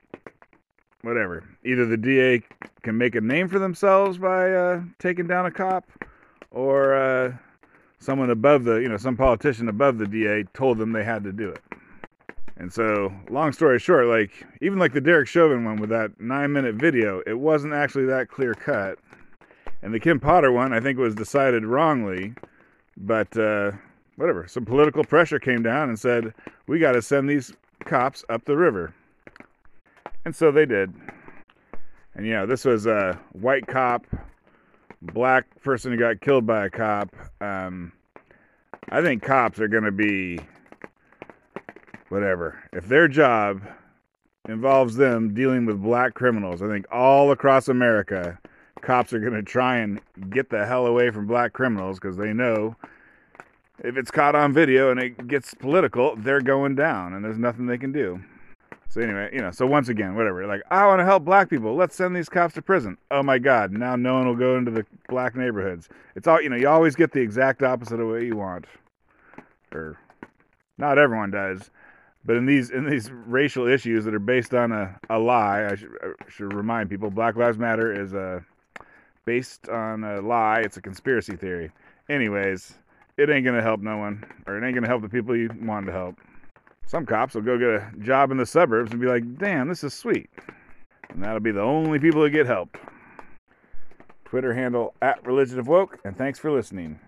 whatever. 1.02 1.44
Either 1.64 1.86
the 1.86 1.98
DA 1.98 2.44
can 2.82 2.98
make 2.98 3.16
a 3.16 3.22
name 3.22 3.48
for 3.48 3.60
themselves 3.60 4.18
by 4.18 4.52
uh, 4.52 4.82
taking 5.00 5.28
down 5.28 5.46
a 5.46 5.52
cop, 5.52 5.86
or 6.52 6.96
uh, 6.96 7.34
someone 8.00 8.30
above 8.30 8.64
the, 8.64 8.76
you 8.76 8.90
know, 8.90 8.98
some 8.98 9.18
politician 9.18 9.68
above 9.70 9.98
the 9.98 10.08
DA 10.08 10.44
told 10.54 10.78
them 10.78 10.92
they 10.92 11.04
had 11.04 11.24
to 11.24 11.32
do 11.32 11.50
it. 11.50 11.62
And 12.58 12.72
so, 12.72 13.14
long 13.30 13.54
story 13.54 13.80
short, 13.80 14.08
like 14.08 14.46
even 14.62 14.80
like 14.80 14.94
the 14.94 15.02
Derek 15.02 15.28
Chauvin 15.28 15.64
one 15.64 15.78
with 15.78 15.90
that 15.92 16.20
nine-minute 16.20 16.76
video, 16.76 17.22
it 17.26 17.40
wasn't 17.40 17.74
actually 17.74 18.06
that 18.06 18.30
clear 18.30 18.54
cut. 18.54 19.00
And 19.82 19.94
the 19.94 20.00
Kim 20.00 20.20
Potter 20.20 20.52
one, 20.52 20.74
I 20.74 20.80
think, 20.80 20.98
was 20.98 21.16
decided 21.16 21.66
wrongly, 21.66 22.34
but 22.98 23.36
uh, 23.38 23.72
whatever. 24.18 24.48
Some 24.48 24.66
political 24.66 25.04
pressure 25.04 25.40
came 25.40 25.64
down 25.64 25.90
and 25.90 26.00
said 26.00 26.34
we 26.68 26.80
got 26.80 26.92
to 26.94 27.02
send 27.02 27.30
these 27.30 27.54
cops 27.86 28.26
up 28.30 28.46
the 28.46 28.58
river. 28.58 28.94
And 30.26 30.36
so 30.36 30.52
they 30.52 30.66
did. 30.66 30.94
And 32.16 32.26
know, 32.28 32.46
this 32.46 32.66
was 32.66 32.86
a 32.86 33.18
white 33.32 33.66
cop, 33.68 34.06
black 35.02 35.46
person 35.64 35.92
who 35.92 35.98
got 35.98 36.20
killed 36.20 36.46
by 36.46 36.66
a 36.66 36.70
cop. 36.70 37.16
Um, 37.40 37.94
I 38.90 39.02
think 39.02 39.24
cops 39.24 39.60
are 39.60 39.70
going 39.70 39.84
to 39.84 39.92
be 39.92 40.40
whatever. 42.10 42.62
If 42.74 42.88
their 42.88 43.08
job 43.08 43.62
involves 44.50 44.96
them 44.96 45.34
dealing 45.34 45.66
with 45.66 45.82
black 45.82 46.14
criminals, 46.14 46.62
I 46.62 46.68
think 46.68 46.86
all 46.92 47.32
across 47.32 47.70
America, 47.70 48.38
cops 48.82 49.14
are 49.14 49.20
going 49.20 49.34
to 49.34 49.44
try 49.44 49.78
and 49.78 50.02
get 50.30 50.50
the 50.50 50.66
hell 50.66 50.86
away 50.86 51.10
from 51.12 51.28
black 51.28 51.54
criminals 51.54 52.00
because 52.00 52.18
they 52.18 52.34
know 52.34 52.76
if 53.84 53.98
it's 53.98 54.12
caught 54.12 54.36
on 54.36 54.54
video 54.54 54.92
and 54.92 55.00
it 55.00 55.28
gets 55.28 55.54
political, 55.54 56.16
they're 56.18 56.42
going 56.42 56.76
down 56.76 57.14
and 57.14 57.24
there's 57.24 57.38
nothing 57.38 57.66
they 57.66 57.78
can 57.78 57.92
do. 57.92 58.22
So 58.90 59.02
anyway, 59.02 59.30
you 59.32 59.40
know, 59.40 59.52
so 59.52 59.68
once 59.68 59.88
again, 59.88 60.16
whatever. 60.16 60.48
Like, 60.48 60.62
I 60.72 60.86
want 60.88 61.00
to 61.00 61.06
help 61.06 61.24
black 61.24 61.50
people. 61.50 61.76
Let's 61.76 61.96
send 61.96 62.16
these 62.16 62.28
cops 62.28 62.56
to 62.56 62.62
prison. 62.62 62.98
Oh 63.12 63.22
my 63.22 63.38
God! 63.38 63.72
Now 63.72 63.96
no 63.96 64.16
one 64.16 64.26
will 64.26 64.36
go 64.36 64.58
into 64.58 64.72
the 64.72 64.84
black 65.08 65.36
neighborhoods. 65.36 65.90
It's 66.16 66.28
all 66.28 66.42
you 66.42 66.50
know. 66.50 66.56
You 66.56 66.68
always 66.68 66.96
get 66.96 67.12
the 67.12 67.20
exact 67.20 67.62
opposite 67.62 68.00
of 68.00 68.08
what 68.08 68.24
you 68.24 68.36
want, 68.36 68.66
or 69.72 70.00
not 70.80 70.98
everyone 70.98 71.30
does. 71.30 71.70
But 72.26 72.38
in 72.38 72.48
these 72.48 72.72
in 72.72 72.90
these 72.90 73.12
racial 73.12 73.68
issues 73.68 74.06
that 74.06 74.16
are 74.16 74.20
based 74.20 74.56
on 74.56 74.72
a, 74.72 75.00
a 75.08 75.20
lie, 75.20 75.68
I 75.70 75.76
should, 75.76 75.92
I 76.02 76.30
should 76.30 76.54
remind 76.54 76.90
people: 76.90 77.12
Black 77.12 77.36
Lives 77.36 77.60
Matter 77.60 77.94
is 77.94 78.14
a 78.14 78.44
based 79.26 79.70
on 79.70 80.04
a 80.04 80.22
lie. 80.22 80.60
It's 80.60 80.78
a 80.78 80.82
conspiracy 80.82 81.36
theory. 81.36 81.72
Anyways, 82.10 82.74
it 83.18 83.30
ain't 83.30 83.46
gonna 83.46 83.62
help 83.62 83.82
no 83.82 83.98
one, 83.98 84.26
or 84.48 84.58
it 84.58 84.66
ain't 84.66 84.76
gonna 84.76 84.88
help 84.88 85.02
the 85.02 85.10
people 85.10 85.36
you 85.36 85.50
want 85.62 85.86
to 85.86 85.92
help. 85.92 86.20
Some 86.86 87.06
cops 87.06 87.36
will 87.36 87.44
go 87.44 87.58
get 87.58 87.70
a 87.70 87.92
job 88.00 88.32
in 88.32 88.38
the 88.38 88.46
suburbs 88.46 88.92
and 88.92 89.00
be 89.00 89.08
like, 89.08 89.38
damn, 89.38 89.68
this 89.68 89.84
is 89.84 89.94
sweet. 89.94 90.30
And 91.10 91.24
that'll 91.24 91.40
be 91.40 91.52
the 91.52 91.62
only 91.62 92.00
people 92.00 92.24
that 92.24 92.32
get 92.32 92.48
help. 92.48 92.78
Twitter 94.26 94.54
handle 94.54 94.96
at 95.02 95.26
Religion 95.26 95.60
of 95.60 95.68
Woke, 95.68 96.00
and 96.04 96.18
thanks 96.18 96.40
for 96.40 96.52
listening. 96.52 97.00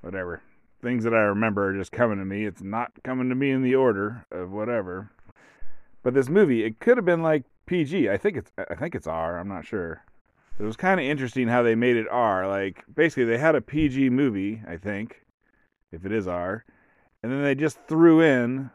Whatever. 0.00 0.40
Things 0.82 1.04
that 1.04 1.14
I 1.14 1.18
remember 1.18 1.68
are 1.68 1.74
just 1.74 1.92
coming 1.92 2.18
to 2.18 2.24
me. 2.24 2.46
It's 2.46 2.62
not 2.62 2.92
coming 3.02 3.28
to 3.28 3.34
me 3.34 3.50
in 3.50 3.62
the 3.62 3.74
order 3.74 4.24
of 4.30 4.52
whatever. 4.52 5.10
But 6.02 6.14
this 6.14 6.28
movie, 6.28 6.64
it 6.64 6.78
could 6.78 6.96
have 6.96 7.04
been 7.04 7.22
like 7.22 7.42
PG. 7.66 8.08
I 8.08 8.16
think 8.16 8.36
it's 8.36 8.52
I 8.70 8.76
think 8.76 8.94
it's 8.94 9.08
R, 9.08 9.38
I'm 9.38 9.48
not 9.48 9.66
sure. 9.66 10.04
It 10.58 10.64
was 10.64 10.76
kind 10.76 10.98
of 10.98 11.06
interesting 11.06 11.48
how 11.48 11.62
they 11.62 11.74
made 11.74 11.96
it 11.96 12.06
R. 12.10 12.48
Like 12.48 12.84
basically 12.92 13.24
they 13.24 13.38
had 13.38 13.54
a 13.54 13.60
PG 13.60 14.10
movie, 14.10 14.62
I 14.66 14.76
think, 14.76 15.22
if 15.92 16.04
it 16.06 16.12
is 16.12 16.26
R 16.26 16.64
and 17.26 17.34
then 17.34 17.42
they 17.42 17.56
just 17.56 17.78
threw 17.88 18.20
in 18.20 18.70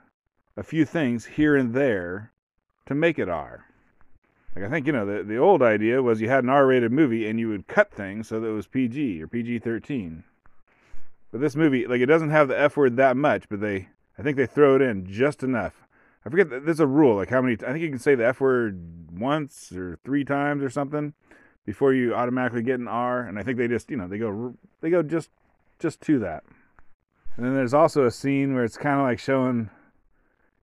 a 0.58 0.64
few 0.64 0.84
things 0.84 1.26
here 1.26 1.56
and 1.56 1.74
there 1.74 2.34
to 2.86 2.94
make 2.94 3.18
it 3.18 3.30
R. 3.30 3.66
Like 4.54 4.66
I 4.66 4.70
think 4.70 4.88
you 4.88 4.92
know 4.92 5.06
the 5.06 5.24
the 5.24 5.38
old 5.38 5.62
idea 5.62 6.04
was 6.04 6.20
you 6.20 6.28
had 6.28 6.44
an 6.44 6.50
R-rated 6.50 6.92
movie 6.92 7.30
and 7.30 7.40
you 7.40 7.48
would 7.48 7.68
cut 7.68 7.94
things 7.94 8.28
so 8.28 8.42
that 8.42 8.48
it 8.48 8.52
was 8.52 8.68
PG 8.68 9.24
or 9.24 9.28
PG-13. 9.28 10.24
But 11.32 11.40
this 11.40 11.56
movie, 11.56 11.88
like 11.88 12.02
it 12.02 12.08
doesn't 12.08 12.32
have 12.32 12.50
the 12.50 12.60
F 12.60 12.76
word 12.76 12.98
that 12.98 13.16
much, 13.16 13.48
but 13.48 13.62
they 13.62 13.88
I 14.20 14.22
think 14.22 14.36
they 14.36 14.46
throw 14.46 14.76
it 14.76 14.82
in 14.82 15.06
just 15.06 15.44
enough. 15.44 15.88
I 16.26 16.30
forget 16.30 16.50
there's 16.50 16.82
a 16.82 16.88
rule 16.88 17.16
like 17.16 17.30
how 17.30 17.42
many 17.42 17.54
I 17.54 17.72
think 17.72 17.84
you 17.84 17.90
can 17.90 18.00
say 18.00 18.16
the 18.16 18.28
F 18.28 18.42
word 18.42 19.18
once 19.18 19.72
or 19.72 19.98
three 20.04 20.26
times 20.26 20.62
or 20.62 20.70
something 20.70 21.14
before 21.66 21.94
you 21.94 22.14
automatically 22.14 22.64
get 22.64 22.80
an 22.80 22.88
R 22.88 23.22
and 23.22 23.38
I 23.38 23.44
think 23.44 23.58
they 23.58 23.68
just, 23.68 23.90
you 23.90 23.98
know, 23.98 24.08
they 24.08 24.18
go 24.18 24.56
they 24.82 24.90
go 24.90 25.04
just 25.04 25.30
just 25.80 26.02
to 26.02 26.20
that. 26.20 26.44
And 27.38 27.46
then 27.46 27.56
there's 27.56 27.74
also 27.74 28.06
a 28.06 28.12
scene 28.12 28.54
where 28.54 28.64
it's 28.64 28.78
kind 28.78 29.00
of 29.00 29.06
like 29.06 29.20
showing, 29.20 29.70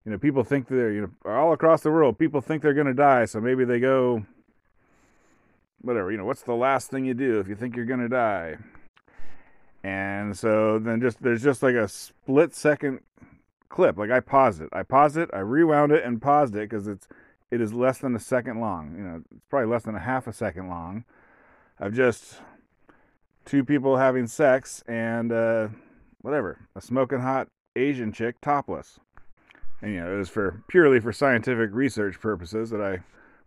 you 0.04 0.12
know, 0.12 0.18
people 0.18 0.44
think 0.44 0.68
they're, 0.68 0.92
you 0.92 1.00
know, 1.02 1.30
all 1.30 1.52
across 1.52 1.82
the 1.82 1.90
world, 1.90 2.18
people 2.18 2.40
think 2.40 2.62
they're 2.62 2.74
going 2.74 2.86
to 2.86 2.94
die. 2.94 3.24
So 3.24 3.40
maybe 3.40 3.64
they 3.64 3.80
go, 3.80 4.24
whatever, 5.80 6.12
you 6.12 6.18
know, 6.18 6.24
what's 6.24 6.42
the 6.42 6.54
last 6.54 6.90
thing 6.90 7.04
you 7.04 7.14
do 7.14 7.40
if 7.40 7.48
you 7.48 7.54
think 7.54 7.74
you're 7.74 7.84
going 7.84 8.00
to 8.00 8.08
die? 8.08 8.56
And 9.82 10.36
so 10.36 10.78
then 10.78 11.00
just, 11.00 11.22
there's 11.22 11.42
just 11.42 11.62
like 11.62 11.74
a 11.74 11.88
split 11.88 12.54
second 12.54 13.00
clip. 13.68 13.96
Like 13.96 14.10
I 14.10 14.20
paused 14.20 14.60
it. 14.60 14.68
I 14.72 14.82
paused 14.82 15.16
it. 15.16 15.30
I 15.32 15.38
rewound 15.38 15.92
it 15.92 16.04
and 16.04 16.20
paused 16.20 16.54
it 16.54 16.68
because 16.68 16.86
it's 16.86 17.08
it 17.50 17.60
is 17.60 17.72
less 17.72 17.98
than 17.98 18.14
a 18.14 18.20
second 18.20 18.60
long. 18.60 18.94
You 18.96 19.04
know, 19.04 19.22
it's 19.34 19.44
probably 19.48 19.68
less 19.68 19.84
than 19.84 19.94
a 19.94 20.00
half 20.00 20.26
a 20.26 20.32
second 20.32 20.68
long. 20.68 21.04
Of 21.80 21.94
just 21.94 22.40
two 23.44 23.64
people 23.64 23.96
having 23.96 24.26
sex 24.26 24.82
and 24.88 25.32
uh, 25.32 25.68
whatever 26.20 26.58
a 26.74 26.80
smoking 26.80 27.20
hot 27.20 27.48
Asian 27.76 28.12
chick 28.12 28.40
topless. 28.40 28.98
And 29.80 29.94
you 29.94 30.00
know, 30.00 30.12
it 30.12 30.18
was 30.18 30.28
for 30.28 30.62
purely 30.68 31.00
for 31.00 31.12
scientific 31.12 31.70
research 31.72 32.20
purposes 32.20 32.70
that 32.70 32.80
I 32.80 32.98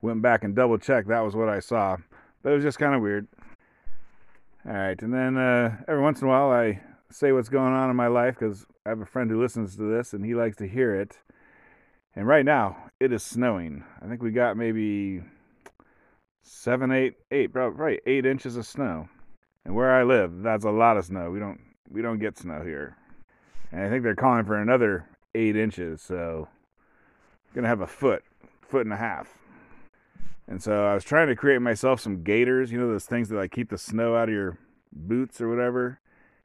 went 0.02 0.22
back 0.22 0.44
and 0.44 0.56
double 0.56 0.78
checked 0.78 1.10
that 1.10 1.20
was 1.20 1.36
what 1.36 1.50
I 1.50 1.60
saw. 1.60 1.98
But 2.42 2.54
it 2.54 2.56
was 2.56 2.64
just 2.64 2.80
kind 2.80 2.96
of 2.96 3.02
weird. 3.02 3.28
All 4.66 4.74
right, 4.74 5.02
and 5.02 5.14
then 5.14 5.38
uh, 5.38 5.76
every 5.88 6.02
once 6.02 6.22
in 6.22 6.28
a 6.28 6.30
while 6.30 6.52
I 6.52 6.82
say 7.10 7.32
what's 7.32 7.50
going 7.50 7.74
on 7.74 7.90
in 7.90 7.96
my 7.96 8.08
life 8.08 8.36
because 8.40 8.66
I 8.86 8.90
have 8.90 9.02
a 9.02 9.06
friend 9.06 9.30
who 9.30 9.42
listens 9.42 9.76
to 9.76 9.84
this 9.84 10.14
and 10.14 10.26
he 10.26 10.36
likes 10.36 10.58
to 10.58 10.68
hear 10.68 10.96
it. 10.96 11.18
And 12.16 12.28
right 12.28 12.46
now 12.46 12.78
it 13.00 13.12
is 13.12 13.24
snowing. 13.24 13.84
I 14.02 14.08
think 14.08 14.22
we 14.22 14.32
got 14.32 14.58
maybe 14.58 15.22
seven, 16.44 16.92
eight, 16.92 17.16
eight, 17.32 17.54
probably 17.54 18.00
eight 18.06 18.26
inches 18.26 18.58
of 18.58 18.66
snow. 18.66 19.08
And 19.64 19.76
where 19.76 19.94
I 19.94 20.04
live, 20.04 20.42
that's 20.42 20.66
a 20.66 20.72
lot 20.72 20.98
of 20.98 21.06
snow. 21.06 21.32
We 21.32 21.40
don't 21.40 21.60
we 21.90 22.02
don't 22.02 22.20
get 22.20 22.38
snow 22.38 22.62
here. 22.64 22.98
And 23.72 23.82
I 23.84 23.90
think 23.90 24.04
they're 24.04 24.16
calling 24.16 24.46
for 24.46 24.60
another 24.60 25.08
eight 25.36 25.56
inches, 25.56 26.02
so 26.02 26.48
gonna 27.54 27.68
have 27.68 27.82
a 27.82 27.88
foot, 27.88 28.24
foot 28.62 28.86
and 28.86 28.94
a 28.94 28.98
half. 28.98 29.38
And 30.48 30.62
so 30.62 30.86
I 30.86 30.94
was 30.94 31.04
trying 31.04 31.28
to 31.28 31.36
create 31.36 31.62
myself 31.62 32.02
some 32.02 32.24
gaiters, 32.24 32.72
you 32.72 32.80
know, 32.80 32.88
those 32.88 33.06
things 33.06 33.30
that 33.30 33.38
like 33.38 33.52
keep 33.52 33.70
the 33.70 33.78
snow 33.78 34.16
out 34.16 34.28
of 34.28 34.34
your 34.36 34.58
boots 34.92 35.40
or 35.40 35.48
whatever. 35.48 36.00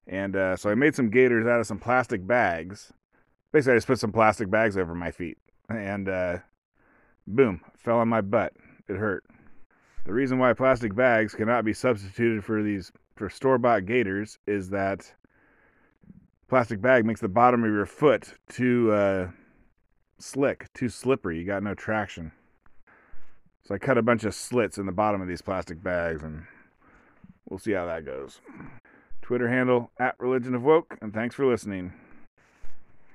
And 0.06 0.36
uh, 0.36 0.56
so 0.56 0.70
I 0.70 0.76
made 0.76 0.94
some 0.94 1.10
gaiters 1.10 1.46
out 1.46 1.58
of 1.58 1.66
some 1.66 1.80
plastic 1.80 2.24
bags. 2.24 2.92
Basically, 3.52 3.72
I 3.72 3.76
just 3.76 3.88
put 3.88 3.98
some 3.98 4.12
plastic 4.12 4.50
bags 4.50 4.76
over 4.76 4.94
my 4.94 5.10
feet, 5.10 5.38
and 5.68 6.08
uh, 6.08 6.38
boom, 7.26 7.60
fell 7.76 7.98
on 7.98 8.08
my 8.08 8.20
butt. 8.20 8.52
It 8.88 8.96
hurt. 8.96 9.24
The 10.04 10.12
reason 10.12 10.38
why 10.38 10.52
plastic 10.52 10.94
bags 10.94 11.34
cannot 11.34 11.64
be 11.64 11.72
substituted 11.72 12.44
for 12.44 12.62
these 12.62 12.92
for 13.16 13.28
store-bought 13.28 13.86
gaiters 13.86 14.38
is 14.46 14.70
that 14.70 15.12
plastic 16.48 16.80
bag 16.80 17.04
makes 17.04 17.20
the 17.20 17.28
bottom 17.28 17.64
of 17.64 17.70
your 17.70 17.86
foot 17.86 18.34
too 18.48 18.92
uh, 18.92 19.30
slick, 20.18 20.72
too 20.74 20.88
slippery. 20.88 21.38
You 21.38 21.44
got 21.44 21.62
no 21.62 21.74
traction. 21.74 22.32
So 23.64 23.74
I 23.74 23.78
cut 23.78 23.98
a 23.98 24.02
bunch 24.02 24.22
of 24.22 24.34
slits 24.34 24.78
in 24.78 24.86
the 24.86 24.92
bottom 24.92 25.20
of 25.20 25.26
these 25.26 25.42
plastic 25.42 25.82
bags, 25.82 26.22
and 26.22 26.44
we'll 27.48 27.58
see 27.58 27.72
how 27.72 27.86
that 27.86 28.04
goes. 28.04 28.40
Twitter 29.22 29.48
handle 29.48 29.90
at 29.98 30.14
Religion 30.20 30.54
of 30.54 30.62
Woke, 30.62 30.96
and 31.00 31.12
thanks 31.12 31.34
for 31.34 31.44
listening. 31.44 31.92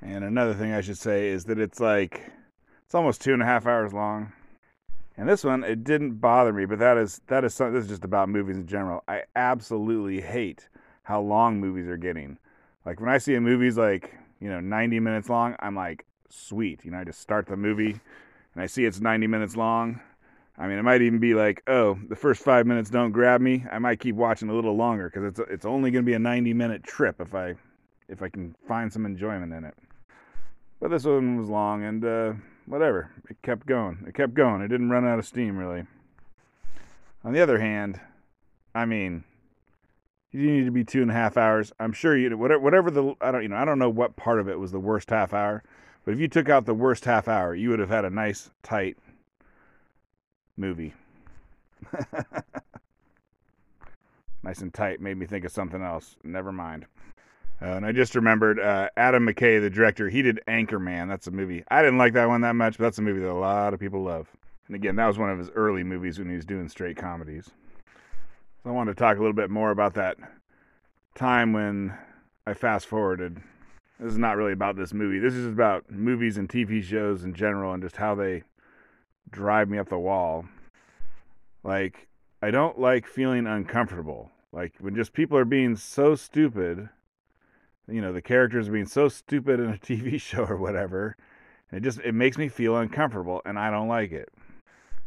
And 0.01 0.25
another 0.25 0.53
thing 0.53 0.73
I 0.73 0.81
should 0.81 0.97
say 0.97 1.29
is 1.29 1.45
that 1.45 1.59
it's 1.59 1.79
like 1.79 2.29
it's 2.91 2.95
almost 2.95 3.21
two 3.21 3.31
and 3.31 3.41
a 3.41 3.45
half 3.45 3.67
hours 3.67 3.93
long. 3.93 4.33
And 5.15 5.29
this 5.29 5.45
one, 5.45 5.63
it 5.63 5.85
didn't 5.85 6.15
bother 6.15 6.51
me, 6.51 6.65
but 6.65 6.79
that 6.79 6.97
is 6.97 7.21
that 7.27 7.45
is 7.45 7.53
something. 7.53 7.73
This 7.73 7.85
is 7.85 7.89
just 7.89 8.03
about 8.03 8.27
movies 8.27 8.57
in 8.57 8.67
general. 8.67 9.01
I 9.07 9.23
absolutely 9.33 10.19
hate 10.19 10.67
how 11.03 11.21
long 11.21 11.57
movies 11.57 11.87
are 11.87 11.95
getting. 11.95 12.37
Like 12.85 12.99
when 12.99 13.07
I 13.07 13.17
see 13.17 13.35
a 13.35 13.39
movie's 13.39 13.77
like 13.77 14.13
you 14.41 14.49
know 14.49 14.59
90 14.59 14.99
minutes 14.99 15.29
long, 15.29 15.55
I'm 15.61 15.73
like, 15.73 16.05
sweet. 16.27 16.83
You 16.83 16.91
know, 16.91 16.97
I 16.97 17.05
just 17.05 17.21
start 17.21 17.45
the 17.45 17.55
movie, 17.55 17.91
and 17.91 18.61
I 18.61 18.65
see 18.65 18.83
it's 18.83 18.99
90 18.99 19.25
minutes 19.25 19.55
long. 19.55 20.01
I 20.57 20.67
mean, 20.67 20.77
it 20.77 20.83
might 20.83 21.01
even 21.01 21.19
be 21.19 21.33
like, 21.33 21.63
oh, 21.67 21.97
the 22.09 22.17
first 22.17 22.43
five 22.43 22.67
minutes 22.67 22.89
don't 22.89 23.13
grab 23.13 23.39
me. 23.39 23.63
I 23.71 23.79
might 23.79 24.01
keep 24.01 24.15
watching 24.15 24.49
a 24.49 24.53
little 24.53 24.75
longer 24.75 25.09
because 25.09 25.23
it's 25.23 25.39
it's 25.49 25.65
only 25.65 25.91
going 25.91 26.03
to 26.03 26.09
be 26.09 26.15
a 26.15 26.19
90 26.19 26.53
minute 26.53 26.83
trip 26.83 27.21
if 27.21 27.33
I 27.33 27.55
if 28.09 28.21
I 28.21 28.27
can 28.27 28.53
find 28.67 28.91
some 28.91 29.05
enjoyment 29.05 29.53
in 29.53 29.63
it. 29.63 29.75
But 30.81 30.91
this 30.91 31.05
one 31.05 31.37
was 31.37 31.47
long 31.47 31.85
and 31.85 32.03
uh, 32.03 32.33
whatever. 32.71 33.11
It 33.29 33.41
kept 33.41 33.65
going. 33.65 34.05
It 34.07 34.13
kept 34.13 34.33
going. 34.33 34.61
It 34.61 34.69
didn't 34.69 34.89
run 34.89 35.05
out 35.05 35.19
of 35.19 35.25
steam 35.25 35.57
really. 35.57 35.85
On 37.23 37.33
the 37.33 37.41
other 37.41 37.59
hand, 37.59 37.99
I 38.73 38.85
mean, 38.85 39.25
you 40.31 40.49
need 40.49 40.63
to 40.65 40.71
be 40.71 40.85
two 40.85 41.01
and 41.01 41.11
a 41.11 41.13
half 41.13 41.35
hours. 41.35 41.73
I'm 41.79 41.91
sure 41.91 42.17
you 42.17 42.35
whatever 42.37 42.61
whatever 42.61 42.89
the 42.89 43.13
I 43.19 43.31
don't 43.31 43.43
you 43.43 43.49
know 43.49 43.57
I 43.57 43.65
don't 43.65 43.77
know 43.77 43.89
what 43.89 44.15
part 44.15 44.39
of 44.39 44.47
it 44.47 44.57
was 44.57 44.71
the 44.71 44.79
worst 44.79 45.09
half 45.09 45.33
hour, 45.33 45.63
but 46.05 46.13
if 46.13 46.19
you 46.19 46.29
took 46.29 46.47
out 46.47 46.65
the 46.65 46.73
worst 46.73 47.03
half 47.03 47.27
hour, 47.27 47.53
you 47.53 47.69
would 47.69 47.79
have 47.79 47.89
had 47.89 48.05
a 48.05 48.09
nice 48.09 48.49
tight 48.63 48.97
movie. 50.55 50.93
nice 54.43 54.61
and 54.61 54.73
tight 54.73 55.01
made 55.01 55.17
me 55.17 55.25
think 55.25 55.43
of 55.43 55.51
something 55.51 55.81
else. 55.81 56.15
Never 56.23 56.53
mind. 56.53 56.85
Uh, 57.61 57.75
and 57.75 57.85
I 57.85 57.91
just 57.91 58.15
remembered 58.15 58.59
uh, 58.59 58.89
Adam 58.97 59.27
McKay, 59.27 59.61
the 59.61 59.69
director. 59.69 60.09
He 60.09 60.23
did 60.23 60.39
Anchorman. 60.47 61.07
That's 61.07 61.27
a 61.27 61.31
movie. 61.31 61.63
I 61.69 61.83
didn't 61.83 61.99
like 61.99 62.13
that 62.13 62.27
one 62.27 62.41
that 62.41 62.55
much, 62.55 62.77
but 62.77 62.85
that's 62.85 62.97
a 62.97 63.03
movie 63.03 63.19
that 63.19 63.29
a 63.29 63.33
lot 63.33 63.73
of 63.73 63.79
people 63.79 64.01
love. 64.01 64.27
And 64.67 64.75
again, 64.75 64.95
that 64.95 65.05
was 65.05 65.19
one 65.19 65.29
of 65.29 65.37
his 65.37 65.51
early 65.51 65.83
movies 65.83 66.17
when 66.17 66.27
he 66.27 66.35
was 66.35 66.45
doing 66.45 66.67
straight 66.69 66.97
comedies. 66.97 67.51
So 68.63 68.69
I 68.69 68.73
wanted 68.73 68.95
to 68.95 68.99
talk 68.99 69.17
a 69.17 69.19
little 69.19 69.35
bit 69.35 69.51
more 69.51 69.69
about 69.69 69.93
that 69.95 70.17
time 71.13 71.53
when 71.53 71.95
I 72.47 72.53
fast 72.55 72.87
forwarded. 72.87 73.37
This 73.99 74.13
is 74.13 74.17
not 74.17 74.37
really 74.37 74.53
about 74.53 74.75
this 74.75 74.93
movie. 74.93 75.19
This 75.19 75.35
is 75.35 75.45
about 75.45 75.91
movies 75.91 76.37
and 76.37 76.49
TV 76.49 76.81
shows 76.81 77.23
in 77.23 77.35
general 77.35 77.73
and 77.73 77.83
just 77.83 77.97
how 77.97 78.15
they 78.15 78.43
drive 79.29 79.69
me 79.69 79.77
up 79.77 79.89
the 79.89 79.99
wall. 79.99 80.45
Like, 81.63 82.07
I 82.41 82.49
don't 82.49 82.79
like 82.79 83.05
feeling 83.05 83.45
uncomfortable. 83.45 84.31
Like, 84.51 84.73
when 84.79 84.95
just 84.95 85.13
people 85.13 85.37
are 85.37 85.45
being 85.45 85.75
so 85.75 86.15
stupid, 86.15 86.89
you 87.91 88.01
know, 88.01 88.13
the 88.13 88.21
characters 88.21 88.69
being 88.69 88.85
so 88.85 89.07
stupid 89.09 89.59
in 89.59 89.69
a 89.69 89.77
TV 89.77 90.19
show 90.19 90.43
or 90.43 90.57
whatever, 90.57 91.15
it 91.71 91.81
just, 91.81 91.99
it 91.99 92.13
makes 92.13 92.37
me 92.37 92.47
feel 92.47 92.77
uncomfortable 92.77 93.41
and 93.45 93.57
I 93.57 93.69
don't 93.69 93.87
like 93.87 94.11
it. 94.11 94.29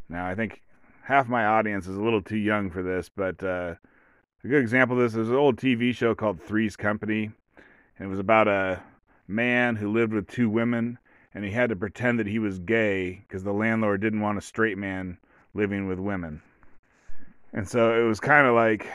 Now, 0.08 0.26
I 0.26 0.34
think 0.34 0.62
half 1.02 1.28
my 1.28 1.44
audience 1.46 1.86
is 1.86 1.96
a 1.96 2.02
little 2.02 2.22
too 2.22 2.36
young 2.36 2.70
for 2.70 2.82
this, 2.82 3.10
but 3.14 3.42
uh, 3.42 3.74
a 4.42 4.48
good 4.48 4.60
example 4.60 4.96
of 4.96 5.02
this 5.02 5.18
is 5.18 5.30
an 5.30 5.36
old 5.36 5.56
TV 5.56 5.94
show 5.94 6.14
called 6.14 6.40
Three's 6.40 6.76
Company. 6.76 7.30
And 7.98 8.06
it 8.06 8.10
was 8.10 8.18
about 8.18 8.48
a 8.48 8.82
man 9.26 9.76
who 9.76 9.92
lived 9.92 10.12
with 10.12 10.28
two 10.28 10.50
women 10.50 10.98
and 11.34 11.44
he 11.44 11.50
had 11.50 11.70
to 11.70 11.76
pretend 11.76 12.18
that 12.18 12.26
he 12.26 12.38
was 12.38 12.58
gay 12.60 13.24
because 13.26 13.42
the 13.42 13.52
landlord 13.52 14.00
didn't 14.00 14.20
want 14.20 14.38
a 14.38 14.42
straight 14.42 14.78
man 14.78 15.18
living 15.52 15.88
with 15.88 15.98
women. 15.98 16.42
And 17.52 17.68
so 17.68 18.00
it 18.00 18.06
was 18.06 18.20
kind 18.20 18.46
of 18.46 18.54
like, 18.54 18.86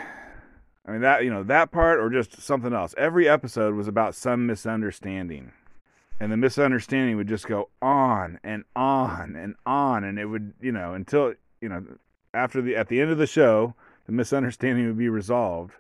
I 0.88 0.92
mean, 0.92 1.02
that, 1.02 1.24
you 1.24 1.30
know, 1.30 1.44
that 1.44 1.72
part 1.72 2.00
or 2.00 2.10
just 2.10 2.42
something 2.42 2.74
else. 2.74 2.96
Every 2.98 3.28
episode 3.28 3.76
was 3.76 3.88
about 3.88 4.16
some 4.16 4.48
misunderstanding. 4.48 5.52
And 6.20 6.32
the 6.32 6.38
misunderstanding 6.38 7.16
would 7.18 7.28
just 7.28 7.48
go 7.48 7.70
on 7.82 8.40
and 8.44 8.64
on 8.76 9.36
and 9.36 9.56
on. 9.66 10.04
And 10.04 10.20
it 10.20 10.26
would, 10.26 10.54
you 10.60 10.72
know, 10.72 10.94
until, 10.94 11.34
you 11.62 11.70
know, 11.70 11.86
after 12.34 12.62
the, 12.62 12.76
at 12.76 12.88
the 12.88 13.00
end 13.00 13.12
of 13.12 13.18
the 13.18 13.28
show, 13.28 13.76
the 14.06 14.12
misunderstanding 14.12 14.88
would 14.88 14.98
be 14.98 15.10
resolved. 15.10 15.74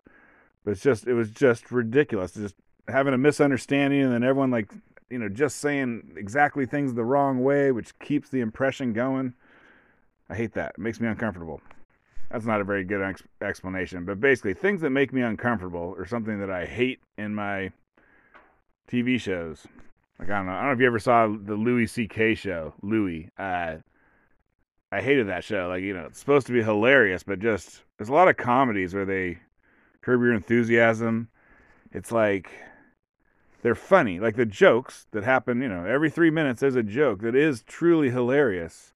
But 0.63 0.71
it's 0.71 0.83
just, 0.83 1.07
it 1.07 1.13
was 1.13 1.31
just 1.31 1.71
ridiculous. 1.71 2.33
Just 2.33 2.55
having 2.87 3.13
a 3.13 3.17
misunderstanding 3.17 4.01
and 4.01 4.13
then 4.13 4.23
everyone 4.23 4.51
like 4.51 4.71
you 5.09 5.17
know, 5.17 5.29
just 5.29 5.57
saying 5.57 6.13
exactly 6.15 6.65
things 6.65 6.93
the 6.93 7.03
wrong 7.03 7.43
way, 7.43 7.71
which 7.71 7.97
keeps 7.99 8.29
the 8.29 8.41
impression 8.41 8.93
going. 8.93 9.33
I 10.29 10.35
hate 10.35 10.53
that. 10.53 10.73
It 10.77 10.79
makes 10.79 10.99
me 10.99 11.07
uncomfortable. 11.07 11.61
That's 12.31 12.45
not 12.45 12.62
a 12.62 12.63
very 12.63 12.83
good 12.83 13.01
ex- 13.01 13.24
explanation, 13.41 14.05
but 14.05 14.19
basically, 14.19 14.53
things 14.53 14.81
that 14.81 14.91
make 14.91 15.12
me 15.12 15.21
uncomfortable 15.21 15.95
or 15.98 16.05
something 16.05 16.39
that 16.39 16.51
I 16.51 16.65
hate 16.65 17.00
in 17.17 17.33
my 17.33 17.71
TV 18.89 19.19
shows. 19.19 19.65
Like 20.19 20.29
I 20.29 20.38
don't 20.38 20.48
know. 20.48 20.51
I 20.51 20.57
don't 20.57 20.65
know 20.67 20.74
if 20.74 20.79
you 20.79 20.88
ever 20.88 21.00
saw 21.00 21.27
the 21.27 21.55
Louis 21.55 21.88
C.K. 21.88 22.36
show, 22.36 22.74
Louis. 22.81 23.29
Uh, 23.38 23.77
I 24.91 25.01
hated 25.01 25.27
that 25.27 25.43
show. 25.43 25.67
Like 25.69 25.83
you 25.83 25.93
know, 25.93 26.05
it's 26.05 26.19
supposed 26.19 26.48
to 26.48 26.53
be 26.53 26.62
hilarious, 26.62 27.24
but 27.24 27.39
just 27.39 27.83
there's 27.98 28.09
a 28.09 28.13
lot 28.13 28.27
of 28.27 28.38
comedies 28.38 28.93
where 28.93 29.05
they 29.05 29.39
curb 30.01 30.21
your 30.21 30.33
enthusiasm. 30.33 31.29
It's 31.91 32.12
like 32.12 32.51
they're 33.62 33.75
funny. 33.75 34.19
Like 34.19 34.36
the 34.36 34.45
jokes 34.45 35.07
that 35.12 35.24
happen, 35.24 35.62
you 35.62 35.69
know, 35.69 35.86
every 35.86 36.09
three 36.09 36.31
minutes 36.31 36.62
there's 36.62 36.75
a 36.75 36.83
joke 36.83 37.21
that 37.21 37.36
is 37.36 37.63
truly 37.63 38.09
hilarious. 38.09 38.93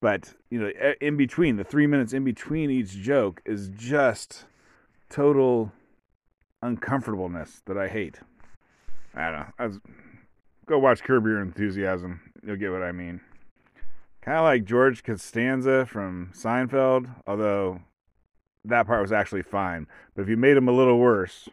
But, 0.00 0.34
you 0.48 0.58
know, 0.58 0.70
in 1.00 1.16
between, 1.16 1.56
the 1.56 1.64
three 1.64 1.86
minutes 1.86 2.12
in 2.12 2.24
between 2.24 2.70
each 2.70 2.92
joke 2.92 3.42
is 3.44 3.68
just 3.68 4.46
total 5.10 5.72
uncomfortableness 6.62 7.62
that 7.66 7.76
I 7.76 7.88
hate. 7.88 8.20
I 9.14 9.30
don't 9.30 9.40
know. 9.40 9.46
I 9.58 9.66
was, 9.66 9.80
go 10.66 10.78
watch 10.78 11.02
Curb 11.02 11.26
Your 11.26 11.40
Enthusiasm. 11.40 12.20
You'll 12.46 12.56
get 12.56 12.70
what 12.70 12.82
I 12.82 12.92
mean. 12.92 13.20
Kind 14.22 14.38
of 14.38 14.44
like 14.44 14.64
George 14.64 15.02
Costanza 15.02 15.86
from 15.86 16.30
Seinfeld, 16.34 17.08
although 17.26 17.80
that 18.64 18.86
part 18.86 19.02
was 19.02 19.12
actually 19.12 19.42
fine. 19.42 19.86
But 20.14 20.22
if 20.22 20.28
you 20.28 20.36
made 20.36 20.56
him 20.56 20.68
a 20.68 20.72
little 20.72 20.98
worse, 20.98 21.48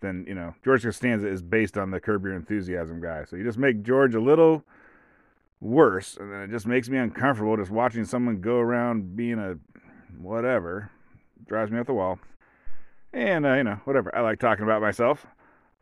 then 0.00 0.24
you 0.26 0.34
know 0.34 0.54
George 0.64 0.82
Costanza 0.82 1.28
is 1.28 1.42
based 1.42 1.76
on 1.76 1.90
the 1.90 2.00
Curb 2.00 2.24
Your 2.24 2.34
Enthusiasm 2.34 3.00
guy. 3.00 3.24
So 3.24 3.36
you 3.36 3.44
just 3.44 3.58
make 3.58 3.82
George 3.82 4.14
a 4.14 4.20
little 4.20 4.64
worse, 5.60 6.16
and 6.16 6.32
then 6.32 6.42
it 6.42 6.50
just 6.50 6.66
makes 6.66 6.88
me 6.88 6.98
uncomfortable 6.98 7.56
just 7.56 7.70
watching 7.70 8.04
someone 8.04 8.40
go 8.40 8.58
around 8.58 9.16
being 9.16 9.38
a 9.38 9.58
whatever. 10.18 10.90
Drives 11.46 11.70
me 11.70 11.78
up 11.78 11.86
the 11.86 11.94
wall. 11.94 12.18
And 13.12 13.46
uh, 13.46 13.54
you 13.54 13.64
know 13.64 13.80
whatever. 13.84 14.14
I 14.14 14.20
like 14.20 14.40
talking 14.40 14.64
about 14.64 14.82
myself. 14.82 15.26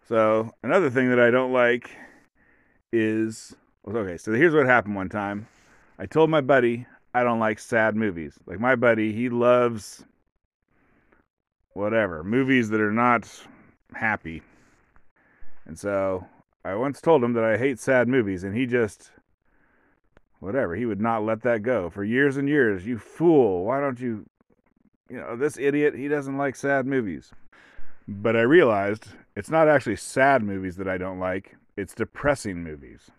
So 0.08 0.52
another 0.62 0.90
thing 0.90 1.08
that 1.10 1.18
I 1.18 1.30
don't 1.30 1.52
like 1.52 1.90
is 2.92 3.56
okay. 3.88 4.16
So 4.16 4.32
here's 4.32 4.54
what 4.54 4.66
happened 4.66 4.94
one 4.94 5.08
time. 5.08 5.48
I 5.98 6.06
told 6.06 6.30
my 6.30 6.40
buddy 6.40 6.86
I 7.14 7.22
don't 7.22 7.38
like 7.38 7.58
sad 7.58 7.96
movies. 7.96 8.38
Like 8.46 8.60
my 8.60 8.76
buddy, 8.76 9.12
he 9.12 9.28
loves 9.28 10.04
whatever 11.72 12.24
movies 12.24 12.68
that 12.70 12.80
are 12.80 12.92
not 12.92 13.28
happy. 13.94 14.42
And 15.66 15.78
so 15.78 16.26
I 16.64 16.74
once 16.74 17.00
told 17.00 17.22
him 17.22 17.32
that 17.34 17.44
I 17.44 17.56
hate 17.56 17.78
sad 17.78 18.08
movies, 18.08 18.44
and 18.44 18.56
he 18.56 18.66
just 18.66 19.10
whatever. 20.44 20.74
He 20.74 20.86
would 20.86 21.00
not 21.00 21.24
let 21.24 21.42
that 21.42 21.62
go 21.62 21.90
for 21.90 22.04
years 22.04 22.36
and 22.36 22.48
years. 22.48 22.86
You 22.86 22.98
fool! 22.98 23.64
Why 23.64 23.80
don't 23.80 23.98
you? 23.98 24.26
You 25.08 25.18
know 25.18 25.36
this 25.36 25.58
idiot. 25.58 25.94
He 25.94 26.08
doesn't 26.08 26.36
like 26.36 26.56
sad 26.56 26.86
movies. 26.86 27.32
But 28.06 28.36
I 28.36 28.42
realized 28.42 29.08
it's 29.34 29.50
not 29.50 29.68
actually 29.68 29.96
sad 29.96 30.42
movies 30.42 30.76
that 30.76 30.88
I 30.88 30.98
don't 30.98 31.18
like. 31.18 31.56
It's 31.76 31.94
depressing 31.94 32.62
movies. 32.62 33.10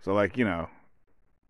So 0.00 0.14
like 0.14 0.36
you 0.36 0.44
know, 0.44 0.68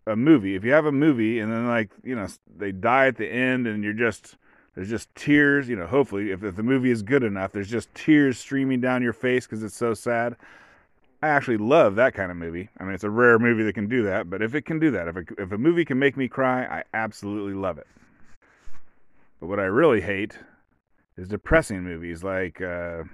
a 0.07 0.17
movie. 0.17 0.55
If 0.55 0.65
you 0.65 0.73
have 0.73 0.87
a 0.87 0.93
movie 0.93 1.41
and 1.41 1.53
then 1.53 1.67
like 1.67 1.91
you 2.03 2.17
know 2.17 2.27
they 2.57 2.73
die 2.73 3.07
at 3.07 3.17
the 3.17 3.29
end 3.29 3.67
and 3.67 3.85
you're 3.85 3.93
just 3.93 4.37
there's 4.75 4.89
just 4.89 5.15
tears. 5.15 5.69
You 5.69 5.77
know, 5.77 5.87
hopefully 5.87 6.31
if, 6.31 6.43
if 6.43 6.57
the 6.57 6.63
movie 6.63 6.91
is 6.91 7.03
good 7.03 7.23
enough, 7.23 7.53
there's 7.53 7.71
just 7.71 7.95
tears 7.95 8.39
streaming 8.39 8.81
down 8.81 9.03
your 9.03 9.13
face 9.13 9.47
because 9.47 9.63
it's 9.63 9.77
so 9.77 9.95
sad. 9.95 10.37
I 11.27 11.31
actually 11.31 11.57
love 11.57 11.97
that 11.97 12.15
kind 12.15 12.31
of 12.31 12.37
movie. 12.37 12.69
I 12.79 12.85
mean, 12.85 12.95
it's 12.95 13.05
a 13.05 13.11
rare 13.11 13.39
movie 13.39 13.65
that 13.65 13.75
can 13.75 13.89
do 13.89 14.03
that, 14.05 14.31
but 14.31 14.43
if 14.43 14.55
it 14.55 14.63
can 14.63 14.79
do 14.79 14.91
that, 14.93 15.09
if 15.09 15.17
a, 15.17 15.25
if 15.39 15.53
a 15.53 15.59
movie 15.59 15.85
can 15.85 15.99
make 15.99 16.17
me 16.17 16.29
cry, 16.29 16.65
I 16.65 16.85
absolutely 16.95 17.55
love 17.55 17.79
it. 17.79 17.87
But 19.41 19.49
what 19.49 19.61
I 19.61 19.65
really 19.65 20.01
hate 20.01 20.39
is 21.17 21.29
depressing 21.29 21.83
movies. 21.83 22.23
Like, 22.23 22.61
uh, 22.61 23.05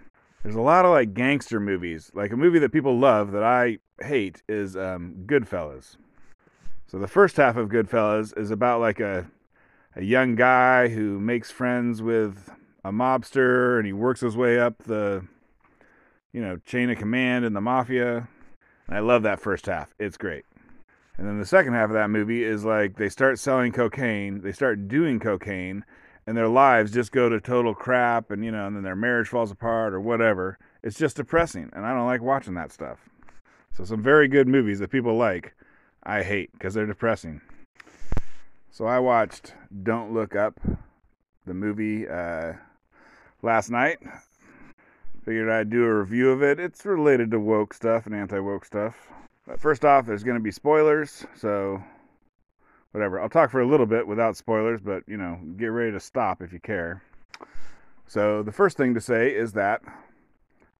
there's 0.43 0.55
a 0.55 0.61
lot 0.61 0.85
of 0.85 0.91
like 0.91 1.15
gangster 1.15 1.61
movies. 1.61 2.11
Like 2.15 2.33
a 2.33 2.37
movie 2.37 2.59
that 2.59 2.73
people 2.73 2.99
love 2.99 3.33
that 3.33 3.43
I 3.43 3.79
hate 4.03 4.43
is 4.49 4.77
um, 4.77 5.25
Goodfellas. 5.27 5.97
So 6.87 6.99
the 6.99 7.09
first 7.09 7.37
half 7.37 7.57
of 7.57 7.71
Goodfellas 7.71 8.37
is 8.39 8.51
about 8.51 8.81
like 8.81 9.01
a 9.01 9.27
a 9.95 10.03
young 10.03 10.35
guy 10.35 10.89
who 10.89 11.21
makes 11.21 11.51
friends 11.51 12.01
with 12.01 12.51
a 12.85 12.91
mobster 12.91 13.77
and 13.79 13.87
he 13.87 13.93
works 13.93 14.21
his 14.21 14.37
way 14.37 14.59
up 14.59 14.79
the 14.85 15.25
you 16.33 16.41
know 16.41 16.57
chain 16.59 16.91
of 16.91 16.99
command 16.99 17.45
and 17.45 17.55
the 17.55 17.61
mafia. 17.61 18.29
And 18.87 18.97
I 18.97 19.01
love 19.01 19.23
that 19.23 19.41
first 19.41 19.67
half. 19.67 19.95
It's 19.99 20.17
great. 20.17 20.45
And 21.19 21.27
then 21.27 21.39
the 21.39 21.47
second 21.47 21.75
half 21.75 21.91
of 21.91 21.95
that 21.95 22.11
movie 22.11 22.43
is 22.43 22.65
like 22.65 22.97
they 22.97 23.09
start 23.09 23.39
selling 23.39 23.73
cocaine, 23.73 24.41
they 24.41 24.53
start 24.53 24.89
doing 24.89 25.21
cocaine, 25.21 25.85
and 26.27 26.37
their 26.37 26.49
lives 26.49 26.93
just 26.93 27.13
go 27.13 27.29
to 27.29 27.41
total 27.41 27.75
crap 27.75 28.31
and 28.31 28.45
you 28.45 28.51
know, 28.51 28.67
and 28.67 28.75
then 28.75 28.83
their 28.83 28.97
marriage 28.97 29.29
falls 29.29 29.51
apart 29.51 29.93
or 29.93 30.01
whatever. 30.01 30.59
It's 30.83 30.99
just 30.99 31.17
depressing, 31.17 31.71
and 31.75 31.87
I 31.87 31.95
don't 31.95 32.07
like 32.07 32.23
watching 32.23 32.55
that 32.55 32.73
stuff. 32.73 32.99
So 33.75 33.85
some 33.85 34.03
very 34.03 34.29
good 34.29 34.49
movies 34.49 34.81
that 34.81 34.91
people 34.91 35.17
like, 35.17 35.55
I 36.03 36.23
hate 36.23 36.51
because 36.53 36.75
they're 36.75 36.87
depressing. 36.87 37.41
So 38.71 38.87
I 38.87 38.99
watched 38.99 39.55
Don't 39.83 40.13
Look 40.13 40.35
Up, 40.35 40.59
the 41.47 41.55
movie, 41.55 42.09
uh, 42.09 42.55
last 43.43 43.71
night. 43.71 43.99
Figured 45.25 45.49
I'd 45.49 45.71
do 45.71 45.85
a 45.85 45.95
review 46.01 46.31
of 46.31 46.43
it. 46.43 46.59
It's 46.59 46.85
related 46.85 47.31
to 47.31 47.39
woke 47.39 47.75
stuff 47.75 48.07
and 48.07 48.15
anti 48.15 48.41
woke 48.41 48.65
stuff. 48.65 49.09
But 49.47 49.61
first 49.61 49.85
off, 49.85 50.05
there's 50.05 50.25
going 50.25 50.37
to 50.37 50.43
be 50.43 50.51
spoilers, 50.51 51.25
so 51.37 51.83
whatever. 52.91 53.21
I'll 53.21 53.29
talk 53.29 53.51
for 53.51 53.61
a 53.61 53.67
little 53.67 53.87
bit 53.87 54.07
without 54.07 54.37
spoilers, 54.37 54.81
but 54.81 55.05
you 55.07 55.17
know, 55.17 55.39
get 55.57 55.67
ready 55.67 55.93
to 55.93 56.01
stop 56.01 56.43
if 56.43 56.53
you 56.53 56.59
care. 56.59 57.03
So 58.07 58.43
the 58.43 58.53
first 58.53 58.77
thing 58.77 58.95
to 58.95 59.01
say 59.01 59.33
is 59.33 59.53
that 59.53 59.83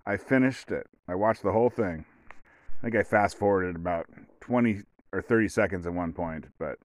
I 0.07 0.17
finished 0.17 0.73
it. 0.73 0.89
I 1.07 1.15
watched 1.15 1.43
the 1.43 1.53
whole 1.53 1.71
thing. 1.71 2.05
I 2.31 2.83
think 2.83 2.97
I 2.97 3.05
fast 3.05 3.39
forwarded 3.39 3.77
about 3.77 4.07
20 4.41 4.83
or 5.13 5.23
30 5.23 5.49
seconds 5.49 5.87
at 5.87 5.95
one 5.95 6.13
point, 6.13 6.47
but 6.59 6.79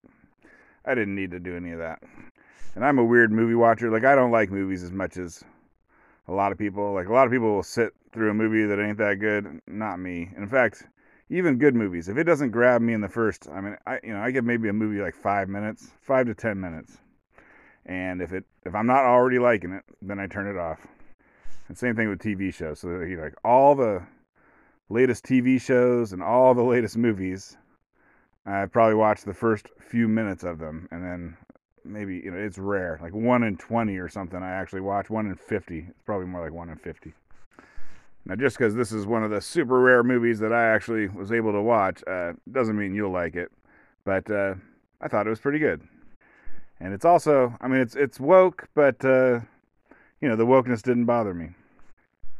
I 0.84 0.94
didn't 0.94 1.16
need 1.16 1.32
to 1.32 1.40
do 1.40 1.56
any 1.56 1.72
of 1.72 1.78
that. 1.78 2.02
And 2.76 2.84
I'm 2.84 2.98
a 2.98 3.04
weird 3.04 3.32
movie 3.32 3.56
watcher. 3.56 3.90
Like 3.90 4.04
I 4.04 4.14
don't 4.14 4.30
like 4.30 4.50
movies 4.50 4.84
as 4.84 4.92
much 4.92 5.16
as 5.16 5.42
a 6.28 6.32
lot 6.32 6.52
of 6.52 6.58
people. 6.58 6.92
Like 6.92 7.08
a 7.08 7.12
lot 7.12 7.26
of 7.26 7.32
people 7.32 7.54
will 7.54 7.62
sit 7.62 7.92
through 8.12 8.30
a 8.30 8.34
movie 8.34 8.64
that 8.66 8.80
ain't 8.80 8.98
that 8.98 9.18
good. 9.18 9.60
Not 9.66 9.98
me. 9.98 10.30
in 10.36 10.48
fact, 10.48 10.84
even 11.30 11.58
good 11.58 11.74
movies, 11.74 12.08
if 12.08 12.16
it 12.16 12.24
doesn't 12.24 12.50
grab 12.50 12.80
me 12.80 12.94
in 12.94 13.00
the 13.00 13.08
first, 13.08 13.48
I 13.52 13.60
mean, 13.60 13.76
I 13.86 13.98
you 14.02 14.12
know, 14.14 14.20
I 14.20 14.30
give 14.30 14.44
maybe 14.44 14.68
a 14.68 14.72
movie 14.72 15.00
like 15.00 15.14
five 15.14 15.48
minutes, 15.48 15.90
five 16.00 16.26
to 16.26 16.34
ten 16.34 16.60
minutes, 16.60 16.98
and 17.86 18.22
if 18.22 18.32
it 18.32 18.44
if 18.64 18.74
I'm 18.74 18.86
not 18.86 19.04
already 19.04 19.38
liking 19.38 19.72
it, 19.72 19.84
then 20.00 20.18
I 20.18 20.26
turn 20.26 20.46
it 20.46 20.58
off. 20.58 20.86
And 21.68 21.76
same 21.76 21.96
thing 21.96 22.08
with 22.08 22.20
TV 22.20 22.52
shows. 22.52 22.80
So 22.80 23.00
you 23.00 23.16
know, 23.16 23.24
like 23.24 23.34
all 23.44 23.74
the 23.74 24.02
latest 24.88 25.24
TV 25.24 25.60
shows 25.60 26.14
and 26.14 26.22
all 26.22 26.54
the 26.54 26.62
latest 26.62 26.96
movies 26.96 27.58
I 28.48 28.64
probably 28.64 28.94
watched 28.94 29.26
the 29.26 29.34
first 29.34 29.68
few 29.78 30.08
minutes 30.08 30.42
of 30.42 30.58
them, 30.58 30.88
and 30.90 31.04
then 31.04 31.36
maybe 31.88 32.16
you 32.24 32.30
know 32.30 32.38
it's 32.38 32.58
rare, 32.58 32.98
like 33.02 33.14
one 33.14 33.42
in 33.42 33.56
twenty 33.56 33.96
or 33.96 34.08
something. 34.08 34.42
I 34.42 34.50
actually 34.50 34.80
watch 34.80 35.10
one 35.10 35.26
in 35.26 35.34
fifty. 35.34 35.86
It's 35.88 36.02
probably 36.04 36.26
more 36.26 36.42
like 36.42 36.52
one 36.52 36.68
in 36.68 36.76
fifty. 36.76 37.14
Now, 38.24 38.36
just 38.36 38.58
because 38.58 38.74
this 38.74 38.92
is 38.92 39.06
one 39.06 39.24
of 39.24 39.30
the 39.30 39.40
super 39.40 39.80
rare 39.80 40.02
movies 40.02 40.38
that 40.40 40.52
I 40.52 40.68
actually 40.68 41.08
was 41.08 41.32
able 41.32 41.52
to 41.52 41.62
watch, 41.62 42.02
uh, 42.06 42.34
doesn't 42.52 42.76
mean 42.76 42.94
you'll 42.94 43.12
like 43.12 43.36
it. 43.36 43.50
But 44.04 44.30
uh, 44.30 44.54
I 45.00 45.08
thought 45.08 45.26
it 45.26 45.30
was 45.30 45.40
pretty 45.40 45.58
good, 45.58 45.82
and 46.80 46.92
it's 46.92 47.04
also, 47.04 47.56
I 47.60 47.68
mean, 47.68 47.80
it's 47.80 47.96
it's 47.96 48.20
woke, 48.20 48.68
but 48.74 49.04
uh, 49.04 49.40
you 50.20 50.28
know 50.28 50.36
the 50.36 50.46
wokeness 50.46 50.82
didn't 50.82 51.06
bother 51.06 51.34
me. 51.34 51.50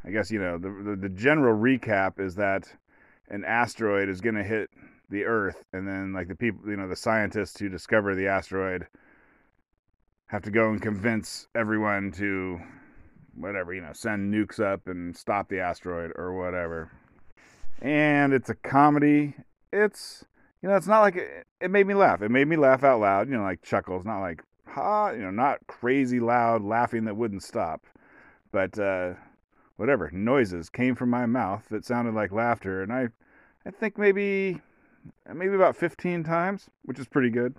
I 0.05 0.11
guess 0.11 0.31
you 0.31 0.39
know 0.39 0.59
the, 0.59 0.71
the, 0.71 0.97
the 0.97 1.09
general 1.09 1.59
recap 1.59 2.21
is 2.21 2.35
that 2.37 2.73
an 3.31 3.45
asteroid 3.45 4.09
is 4.09 4.21
going 4.21 4.37
to 4.37 4.45
hit 4.45 4.71
the 5.11 5.25
Earth, 5.25 5.65
and 5.73 5.87
then 5.89 6.13
like 6.13 6.29
the 6.29 6.35
people, 6.35 6.69
you 6.69 6.77
know, 6.77 6.89
the 6.89 6.97
scientists 6.97 7.59
who 7.59 7.69
discover 7.69 8.15
the 8.15 8.29
asteroid 8.29 8.87
have 10.29 10.43
to 10.43 10.51
go 10.51 10.71
and 10.71 10.81
convince 10.81 11.49
everyone 11.55 12.13
to 12.13 12.61
whatever, 13.35 13.75
you 13.75 13.81
know, 13.81 13.93
send 13.93 14.33
nukes 14.33 14.61
up 14.61 14.87
and 14.87 15.17
stop 15.17 15.49
the 15.49 15.61
asteroid 15.61 16.13
or 16.17 16.39
whatever. 16.39 16.91
And 17.81 18.33
it's 18.33 18.51
a 18.51 18.55
comedy. 18.55 19.35
It's 19.73 20.25
you 20.63 20.69
know, 20.69 20.77
it's 20.77 20.87
not 20.87 21.01
like 21.01 21.17
it, 21.17 21.47
it 21.61 21.71
made 21.71 21.87
me 21.87 21.95
laugh. 21.95 22.21
It 22.21 22.31
made 22.31 22.49
me 22.49 22.57
laugh 22.57 22.85
out 22.85 23.01
loud, 23.01 23.29
you 23.29 23.37
know, 23.37 23.43
like 23.43 23.63
chuckles, 23.63 24.05
not 24.05 24.21
like 24.21 24.43
ha, 24.67 25.11
you 25.11 25.23
know, 25.23 25.31
not 25.31 25.67
crazy 25.67 26.21
loud 26.21 26.63
laughing 26.63 27.05
that 27.05 27.17
wouldn't 27.17 27.43
stop. 27.43 27.87
But 28.53 28.79
uh 28.79 29.15
whatever, 29.77 30.11
noises 30.13 30.69
came 30.69 30.95
from 30.95 31.09
my 31.09 31.25
mouth 31.25 31.67
that 31.71 31.85
sounded 31.85 32.15
like 32.15 32.33
laughter 32.33 32.83
and 32.83 32.93
I 32.93 33.09
I 33.65 33.71
think 33.71 33.97
maybe 33.97 34.61
maybe 35.33 35.55
about 35.55 35.77
15 35.77 36.23
times, 36.25 36.69
which 36.85 36.99
is 36.99 37.07
pretty 37.07 37.31
good. 37.31 37.55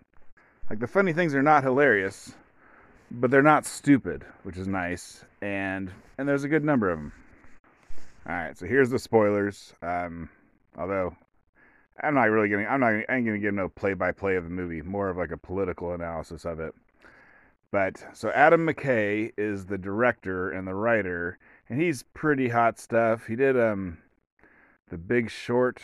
Like 0.69 0.79
the 0.79 0.87
funny 0.87 1.13
things 1.13 1.33
are 1.33 1.41
not 1.41 1.63
hilarious, 1.63 2.35
but 3.11 3.31
they're 3.31 3.41
not 3.41 3.65
stupid, 3.65 4.25
which 4.43 4.57
is 4.57 4.67
nice, 4.67 5.25
and 5.41 5.91
and 6.17 6.27
there's 6.27 6.43
a 6.43 6.49
good 6.49 6.63
number 6.63 6.89
of 6.89 6.99
them. 6.99 7.13
All 8.27 8.35
right, 8.35 8.57
so 8.57 8.65
here's 8.65 8.89
the 8.89 8.99
spoilers. 8.99 9.73
Um, 9.81 10.29
although 10.77 11.15
I'm 12.01 12.13
not 12.13 12.29
really 12.29 12.49
getting, 12.49 12.67
I'm 12.67 12.79
not, 12.79 12.93
I 13.09 13.15
ain't 13.15 13.25
gonna 13.25 13.39
give 13.39 13.53
no 13.53 13.69
play-by-play 13.69 14.35
of 14.35 14.43
the 14.43 14.49
movie, 14.49 14.81
more 14.81 15.09
of 15.09 15.17
like 15.17 15.31
a 15.31 15.37
political 15.37 15.93
analysis 15.93 16.45
of 16.45 16.59
it. 16.59 16.73
But 17.71 18.03
so 18.13 18.29
Adam 18.31 18.65
McKay 18.67 19.31
is 19.37 19.65
the 19.65 19.77
director 19.77 20.49
and 20.49 20.67
the 20.67 20.73
writer, 20.75 21.37
and 21.69 21.81
he's 21.81 22.03
pretty 22.03 22.49
hot 22.49 22.79
stuff. 22.79 23.27
He 23.27 23.35
did 23.35 23.59
um, 23.59 23.99
the 24.89 24.97
Big 24.97 25.29
Short 25.29 25.81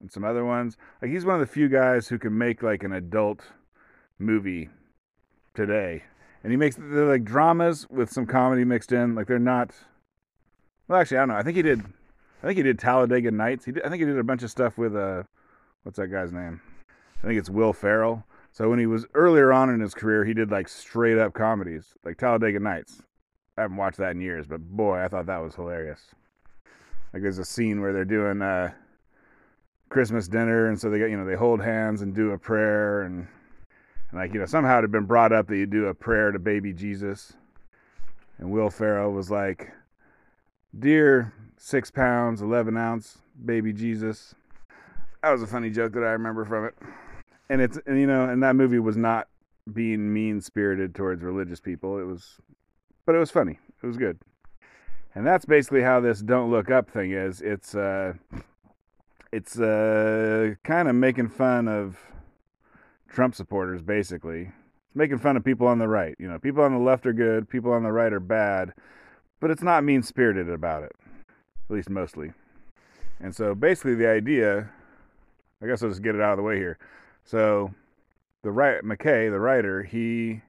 and 0.00 0.10
some 0.10 0.24
other 0.24 0.44
ones. 0.44 0.76
Like 1.00 1.10
he's 1.10 1.24
one 1.24 1.34
of 1.34 1.40
the 1.40 1.52
few 1.52 1.68
guys 1.68 2.08
who 2.08 2.18
can 2.18 2.36
make 2.36 2.62
like 2.62 2.82
an 2.82 2.92
adult 2.92 3.42
movie 4.18 4.70
today. 5.54 6.04
And 6.42 6.52
he 6.52 6.56
makes 6.56 6.76
they're 6.76 7.06
like 7.06 7.24
dramas 7.24 7.86
with 7.90 8.10
some 8.10 8.26
comedy 8.26 8.64
mixed 8.64 8.92
in. 8.92 9.14
Like 9.14 9.26
they're 9.26 9.38
not 9.38 9.72
Well, 10.88 11.00
actually, 11.00 11.18
I 11.18 11.20
don't 11.20 11.28
know. 11.28 11.36
I 11.36 11.42
think 11.42 11.56
he 11.56 11.62
did 11.62 11.84
I 12.42 12.46
think 12.46 12.56
he 12.56 12.62
did 12.62 12.78
Talladega 12.78 13.30
Nights. 13.30 13.64
He 13.64 13.72
did, 13.72 13.84
I 13.84 13.88
think 13.88 14.00
he 14.00 14.06
did 14.06 14.18
a 14.18 14.24
bunch 14.24 14.42
of 14.42 14.50
stuff 14.50 14.78
with 14.78 14.96
uh 14.96 15.24
what's 15.82 15.98
that 15.98 16.08
guy's 16.08 16.32
name? 16.32 16.60
I 17.22 17.26
think 17.26 17.38
it's 17.38 17.50
Will 17.50 17.72
Ferrell. 17.72 18.24
So 18.52 18.68
when 18.68 18.78
he 18.78 18.86
was 18.86 19.06
earlier 19.14 19.52
on 19.52 19.70
in 19.70 19.80
his 19.80 19.94
career, 19.94 20.24
he 20.24 20.34
did 20.34 20.50
like 20.50 20.68
straight 20.68 21.18
up 21.18 21.34
comedies, 21.34 21.94
like 22.04 22.16
Talladega 22.16 22.58
Nights. 22.58 23.02
I 23.56 23.62
haven't 23.62 23.76
watched 23.76 23.98
that 23.98 24.12
in 24.12 24.20
years, 24.20 24.46
but 24.46 24.60
boy, 24.60 25.04
I 25.04 25.08
thought 25.08 25.26
that 25.26 25.42
was 25.42 25.54
hilarious. 25.54 26.00
Like 27.12 27.22
there's 27.22 27.38
a 27.38 27.44
scene 27.44 27.80
where 27.80 27.92
they're 27.92 28.04
doing 28.04 28.40
uh 28.42 28.72
Christmas 29.90 30.28
dinner, 30.28 30.68
and 30.68 30.80
so 30.80 30.88
they 30.88 30.98
get 30.98 31.10
you 31.10 31.16
know 31.16 31.26
they 31.26 31.34
hold 31.34 31.60
hands 31.60 32.00
and 32.00 32.14
do 32.14 32.30
a 32.30 32.38
prayer, 32.38 33.02
and, 33.02 33.26
and 34.10 34.20
like 34.20 34.32
you 34.32 34.40
know 34.40 34.46
somehow 34.46 34.78
it 34.78 34.82
had 34.82 34.92
been 34.92 35.06
brought 35.06 35.32
up 35.32 35.48
that 35.48 35.56
you 35.56 35.66
do 35.66 35.86
a 35.86 35.94
prayer 35.94 36.32
to 36.32 36.38
baby 36.38 36.72
Jesus, 36.72 37.34
and 38.38 38.50
Will 38.50 38.70
Ferrell 38.70 39.12
was 39.12 39.30
like, 39.30 39.72
"Dear 40.78 41.32
six 41.56 41.90
pounds 41.90 42.42
eleven 42.42 42.76
ounce 42.76 43.18
baby 43.44 43.72
Jesus," 43.72 44.34
that 45.22 45.30
was 45.30 45.42
a 45.42 45.46
funny 45.46 45.70
joke 45.70 45.92
that 45.92 46.04
I 46.04 46.10
remember 46.12 46.44
from 46.44 46.66
it, 46.66 46.74
and 47.48 47.60
it's 47.60 47.78
and, 47.86 47.98
you 47.98 48.06
know 48.06 48.28
and 48.28 48.42
that 48.42 48.56
movie 48.56 48.78
was 48.78 48.96
not 48.96 49.28
being 49.72 50.12
mean 50.12 50.40
spirited 50.40 50.94
towards 50.94 51.22
religious 51.22 51.60
people. 51.60 51.98
It 51.98 52.04
was, 52.04 52.40
but 53.06 53.14
it 53.14 53.18
was 53.18 53.30
funny. 53.30 53.58
It 53.82 53.86
was 53.86 53.96
good. 53.96 54.18
And 55.14 55.26
that's 55.26 55.44
basically 55.44 55.82
how 55.82 56.00
this 56.00 56.20
don't 56.20 56.50
look 56.50 56.70
up 56.70 56.90
thing 56.90 57.12
is. 57.12 57.40
It's 57.40 57.74
uh, 57.74 58.14
it's 59.32 59.58
uh, 59.58 60.54
kind 60.64 60.88
of 60.88 60.94
making 60.94 61.28
fun 61.28 61.68
of 61.68 61.98
Trump 63.10 63.34
supporters, 63.34 63.82
basically. 63.82 64.52
It's 64.86 64.96
making 64.96 65.18
fun 65.18 65.36
of 65.36 65.44
people 65.44 65.66
on 65.66 65.78
the 65.78 65.88
right. 65.88 66.14
You 66.18 66.28
know, 66.28 66.38
people 66.38 66.62
on 66.62 66.72
the 66.72 66.78
left 66.78 67.06
are 67.06 67.12
good, 67.12 67.48
people 67.48 67.72
on 67.72 67.82
the 67.82 67.92
right 67.92 68.12
are 68.12 68.20
bad, 68.20 68.72
but 69.40 69.50
it's 69.50 69.62
not 69.62 69.84
mean 69.84 70.02
spirited 70.02 70.48
about 70.48 70.84
it, 70.84 70.92
at 71.68 71.74
least 71.74 71.90
mostly. 71.90 72.32
And 73.20 73.34
so 73.34 73.54
basically, 73.54 73.94
the 73.94 74.08
idea 74.08 74.70
I 75.62 75.66
guess 75.66 75.82
I'll 75.82 75.90
just 75.90 76.02
get 76.02 76.14
it 76.14 76.20
out 76.20 76.32
of 76.32 76.36
the 76.38 76.42
way 76.42 76.56
here. 76.56 76.78
So, 77.24 77.74
the 78.42 78.50
right 78.50 78.82
McKay, 78.82 79.30
the 79.30 79.40
writer, 79.40 79.82
he 79.82 80.42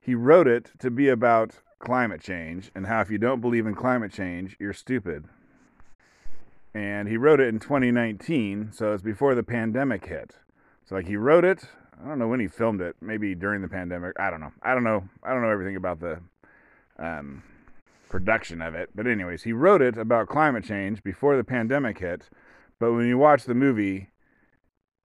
he 0.00 0.14
wrote 0.14 0.48
it 0.48 0.70
to 0.78 0.90
be 0.90 1.08
about 1.08 1.60
climate 1.78 2.20
change 2.20 2.70
and 2.74 2.86
how 2.86 3.00
if 3.00 3.10
you 3.10 3.18
don't 3.18 3.40
believe 3.40 3.66
in 3.66 3.74
climate 3.74 4.12
change, 4.12 4.56
you're 4.58 4.72
stupid. 4.72 5.24
And 6.72 7.08
he 7.08 7.16
wrote 7.16 7.40
it 7.40 7.48
in 7.48 7.60
2019, 7.60 8.70
so 8.72 8.92
it's 8.92 9.02
before 9.02 9.34
the 9.34 9.42
pandemic 9.42 10.06
hit. 10.06 10.36
So 10.84 10.94
like 10.94 11.06
he 11.06 11.16
wrote 11.16 11.44
it, 11.44 11.64
I 12.02 12.08
don't 12.08 12.18
know 12.18 12.28
when 12.28 12.40
he 12.40 12.48
filmed 12.48 12.80
it, 12.80 12.96
maybe 13.00 13.34
during 13.34 13.62
the 13.62 13.68
pandemic. 13.68 14.18
I 14.18 14.30
don't 14.30 14.40
know. 14.40 14.52
I 14.62 14.74
don't 14.74 14.84
know. 14.84 15.08
I 15.22 15.32
don't 15.32 15.42
know 15.42 15.50
everything 15.50 15.76
about 15.76 16.00
the 16.00 16.20
um, 16.98 17.42
production 18.08 18.60
of 18.60 18.74
it. 18.74 18.90
But 18.94 19.06
anyways, 19.06 19.42
he 19.42 19.52
wrote 19.52 19.82
it 19.82 19.96
about 19.96 20.28
climate 20.28 20.64
change 20.64 21.02
before 21.02 21.36
the 21.36 21.44
pandemic 21.44 21.98
hit. 21.98 22.28
But 22.78 22.92
when 22.92 23.06
you 23.06 23.16
watch 23.16 23.44
the 23.44 23.54
movie, 23.54 24.10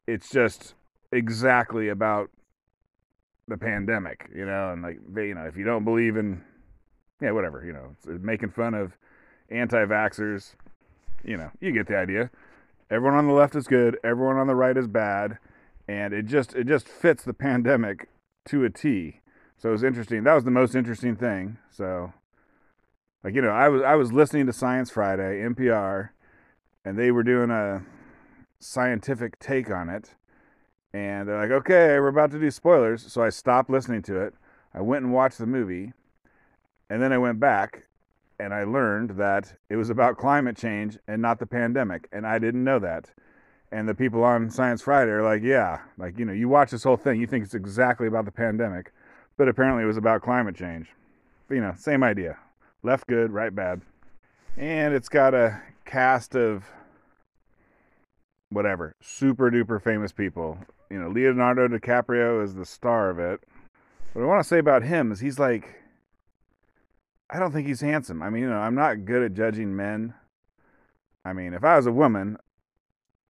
it's 0.08 0.30
just 0.30 0.74
exactly 1.12 1.90
about 1.90 2.30
the 3.48 3.58
pandemic, 3.58 4.30
you 4.36 4.46
know, 4.46 4.72
and 4.72 4.82
like 4.82 5.00
you 5.16 5.34
know, 5.34 5.46
if 5.46 5.58
you 5.58 5.64
don't 5.64 5.84
believe 5.84 6.18
in, 6.18 6.44
yeah, 7.22 7.32
whatever, 7.32 7.64
you 7.66 7.74
know, 7.74 7.96
making 8.20 8.52
fun 8.52 8.74
of 8.74 8.98
anti-vaxxers, 9.50 10.54
you 11.24 11.38
know, 11.38 11.50
you 11.60 11.72
get 11.72 11.88
the 11.88 11.98
idea. 11.98 12.30
Everyone 12.92 13.18
on 13.18 13.28
the 13.28 13.34
left 13.34 13.56
is 13.56 13.68
good, 13.68 13.98
everyone 14.04 14.38
on 14.38 14.48
the 14.48 14.56
right 14.56 14.78
is 14.78 14.88
bad, 14.88 15.38
and 15.90 16.14
it 16.14 16.28
just 16.28 16.54
it 16.54 16.68
just 16.68 16.88
fits 16.88 17.24
the 17.24 17.34
pandemic 17.34 18.10
to 18.46 18.64
a 18.64 18.70
T. 18.70 19.22
So 19.58 19.70
it 19.70 19.72
was 19.72 19.84
interesting. 19.84 20.24
That 20.24 20.36
was 20.36 20.44
the 20.44 20.52
most 20.52 20.76
interesting 20.76 21.16
thing. 21.16 21.58
So, 21.72 22.14
like 23.24 23.34
you 23.34 23.42
know, 23.42 23.50
I 23.50 23.70
was 23.70 23.82
I 23.82 23.96
was 23.96 24.14
listening 24.14 24.46
to 24.46 24.54
Science 24.54 24.92
Friday, 24.92 25.42
NPR, 25.42 26.10
and 26.86 26.98
they 26.98 27.10
were 27.10 27.24
doing 27.24 27.50
a 27.50 27.82
scientific 28.60 29.40
take 29.40 29.72
on 29.72 29.90
it. 29.90 30.14
And 30.94 31.28
they're 31.28 31.42
like, 31.42 31.52
okay, 31.52 32.00
we're 32.00 32.08
about 32.08 32.32
to 32.32 32.40
do 32.40 32.52
spoilers. 32.52 33.12
So 33.12 33.24
I 33.24 33.30
stopped 33.30 33.70
listening 33.70 34.04
to 34.04 34.22
it. 34.22 34.36
I 34.74 34.82
went 34.82 35.06
and 35.06 35.14
watched 35.14 35.40
the 35.40 35.48
movie. 35.48 35.94
And 36.90 37.02
then 37.02 37.14
I 37.14 37.18
went 37.18 37.40
back 37.40 37.88
and 38.40 38.54
I 38.54 38.64
learned 38.64 39.12
that 39.12 39.56
it 39.70 39.76
was 39.76 39.90
about 39.90 40.18
climate 40.18 40.58
change 40.58 40.98
and 41.08 41.22
not 41.22 41.40
the 41.40 41.46
pandemic. 41.46 42.08
And 42.12 42.26
I 42.26 42.40
didn't 42.40 42.64
know 42.64 42.80
that. 42.80 43.12
And 43.72 43.88
the 43.88 43.94
people 43.94 44.24
on 44.24 44.50
Science 44.50 44.82
Friday 44.82 45.12
are 45.12 45.24
like, 45.24 45.44
yeah, 45.44 45.82
like, 45.98 46.18
you 46.18 46.26
know, 46.26 46.34
you 46.34 46.50
watch 46.50 46.72
this 46.72 46.84
whole 46.84 46.98
thing, 46.98 47.22
you 47.22 47.28
think 47.28 47.44
it's 47.46 47.54
exactly 47.54 48.08
about 48.08 48.26
the 48.26 48.32
pandemic, 48.32 48.92
but 49.38 49.48
apparently 49.48 49.84
it 49.84 49.88
was 49.88 49.98
about 49.98 50.24
climate 50.24 50.56
change. 50.56 50.88
But, 51.48 51.56
you 51.56 51.62
know, 51.62 51.74
same 51.78 52.04
idea. 52.04 52.38
Left 52.82 53.06
good, 53.08 53.32
right 53.32 53.54
bad. 53.54 53.82
And 54.58 54.94
it's 54.94 55.10
got 55.10 55.34
a 55.34 55.62
cast 55.86 56.36
of 56.36 56.66
whatever, 58.50 58.96
super 59.02 59.52
duper 59.52 59.82
famous 59.82 60.12
people. 60.12 60.58
You 60.90 61.00
know, 61.00 61.10
Leonardo 61.10 61.68
DiCaprio 61.68 62.44
is 62.44 62.56
the 62.56 62.66
star 62.66 63.12
of 63.12 63.20
it. 63.20 63.42
What 64.14 64.24
I 64.24 64.26
want 64.26 64.42
to 64.42 64.48
say 64.48 64.58
about 64.58 64.82
him 64.82 65.12
is 65.12 65.20
he's 65.20 65.38
like, 65.38 65.76
I 67.30 67.38
don't 67.38 67.52
think 67.52 67.68
he's 67.68 67.82
handsome. 67.82 68.24
I 68.24 68.32
mean, 68.32 68.42
you 68.44 68.50
know, 68.50 68.58
I'm 68.58 68.74
not 68.74 69.06
good 69.06 69.22
at 69.22 69.36
judging 69.36 69.76
men. 69.76 70.16
I 71.24 71.34
mean, 71.34 71.54
if 71.54 71.64
I 71.64 71.76
was 71.76 71.86
a 71.86 71.92
woman, 71.92 72.38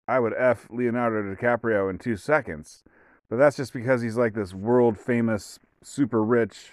I 0.10 0.20
would 0.20 0.34
F 0.36 0.66
Leonardo 0.72 1.22
DiCaprio 1.36 1.88
in 1.88 2.00
two 2.00 2.18
seconds. 2.18 2.84
But 3.30 3.38
that's 3.38 3.58
just 3.58 3.74
because 3.74 4.02
he's 4.02 4.18
like 4.18 4.34
this 4.34 4.56
world 4.56 4.98
famous, 4.98 5.60
super 5.84 6.24
rich, 6.24 6.72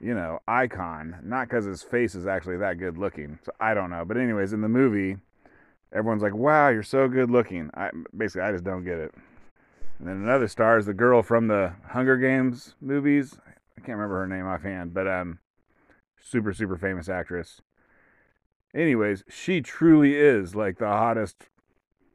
you 0.00 0.14
know, 0.14 0.38
icon. 0.48 1.18
Not 1.22 1.48
because 1.48 1.66
his 1.66 1.82
face 1.82 2.14
is 2.14 2.26
actually 2.26 2.56
that 2.56 2.78
good 2.78 2.96
looking. 2.96 3.38
So 3.44 3.52
I 3.60 3.74
don't 3.74 3.90
know. 3.90 4.02
But, 4.06 4.16
anyways, 4.16 4.54
in 4.54 4.62
the 4.62 4.68
movie, 4.68 5.18
everyone's 5.92 6.22
like, 6.22 6.34
"Wow, 6.34 6.70
you're 6.70 6.82
so 6.82 7.06
good 7.06 7.30
looking." 7.30 7.70
I 7.74 7.90
basically 8.16 8.48
I 8.48 8.52
just 8.52 8.64
don't 8.64 8.84
get 8.84 8.96
it. 8.96 9.14
And 9.98 10.08
then 10.08 10.16
another 10.16 10.48
star 10.48 10.78
is 10.78 10.86
the 10.86 10.94
girl 10.94 11.22
from 11.22 11.48
the 11.48 11.74
Hunger 11.88 12.16
Games 12.16 12.76
movies. 12.80 13.38
I 13.76 13.80
can't 13.82 13.98
remember 13.98 14.20
her 14.20 14.26
name 14.26 14.46
offhand, 14.46 14.94
but 14.94 15.06
um, 15.06 15.38
super 16.18 16.54
super 16.54 16.78
famous 16.78 17.10
actress. 17.10 17.60
Anyways, 18.74 19.22
she 19.28 19.60
truly 19.60 20.14
is 20.16 20.54
like 20.54 20.78
the 20.78 20.86
hottest 20.86 21.44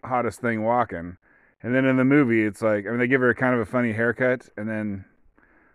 hottest 0.03 0.41
thing 0.41 0.63
walking. 0.63 1.17
And 1.61 1.73
then 1.73 1.85
in 1.85 1.97
the 1.97 2.05
movie, 2.05 2.43
it's 2.43 2.61
like 2.61 2.85
I 2.85 2.89
mean 2.89 2.99
they 2.99 3.07
give 3.07 3.21
her 3.21 3.33
kind 3.33 3.55
of 3.55 3.61
a 3.61 3.65
funny 3.65 3.93
haircut, 3.93 4.49
and 4.57 4.67
then 4.69 5.05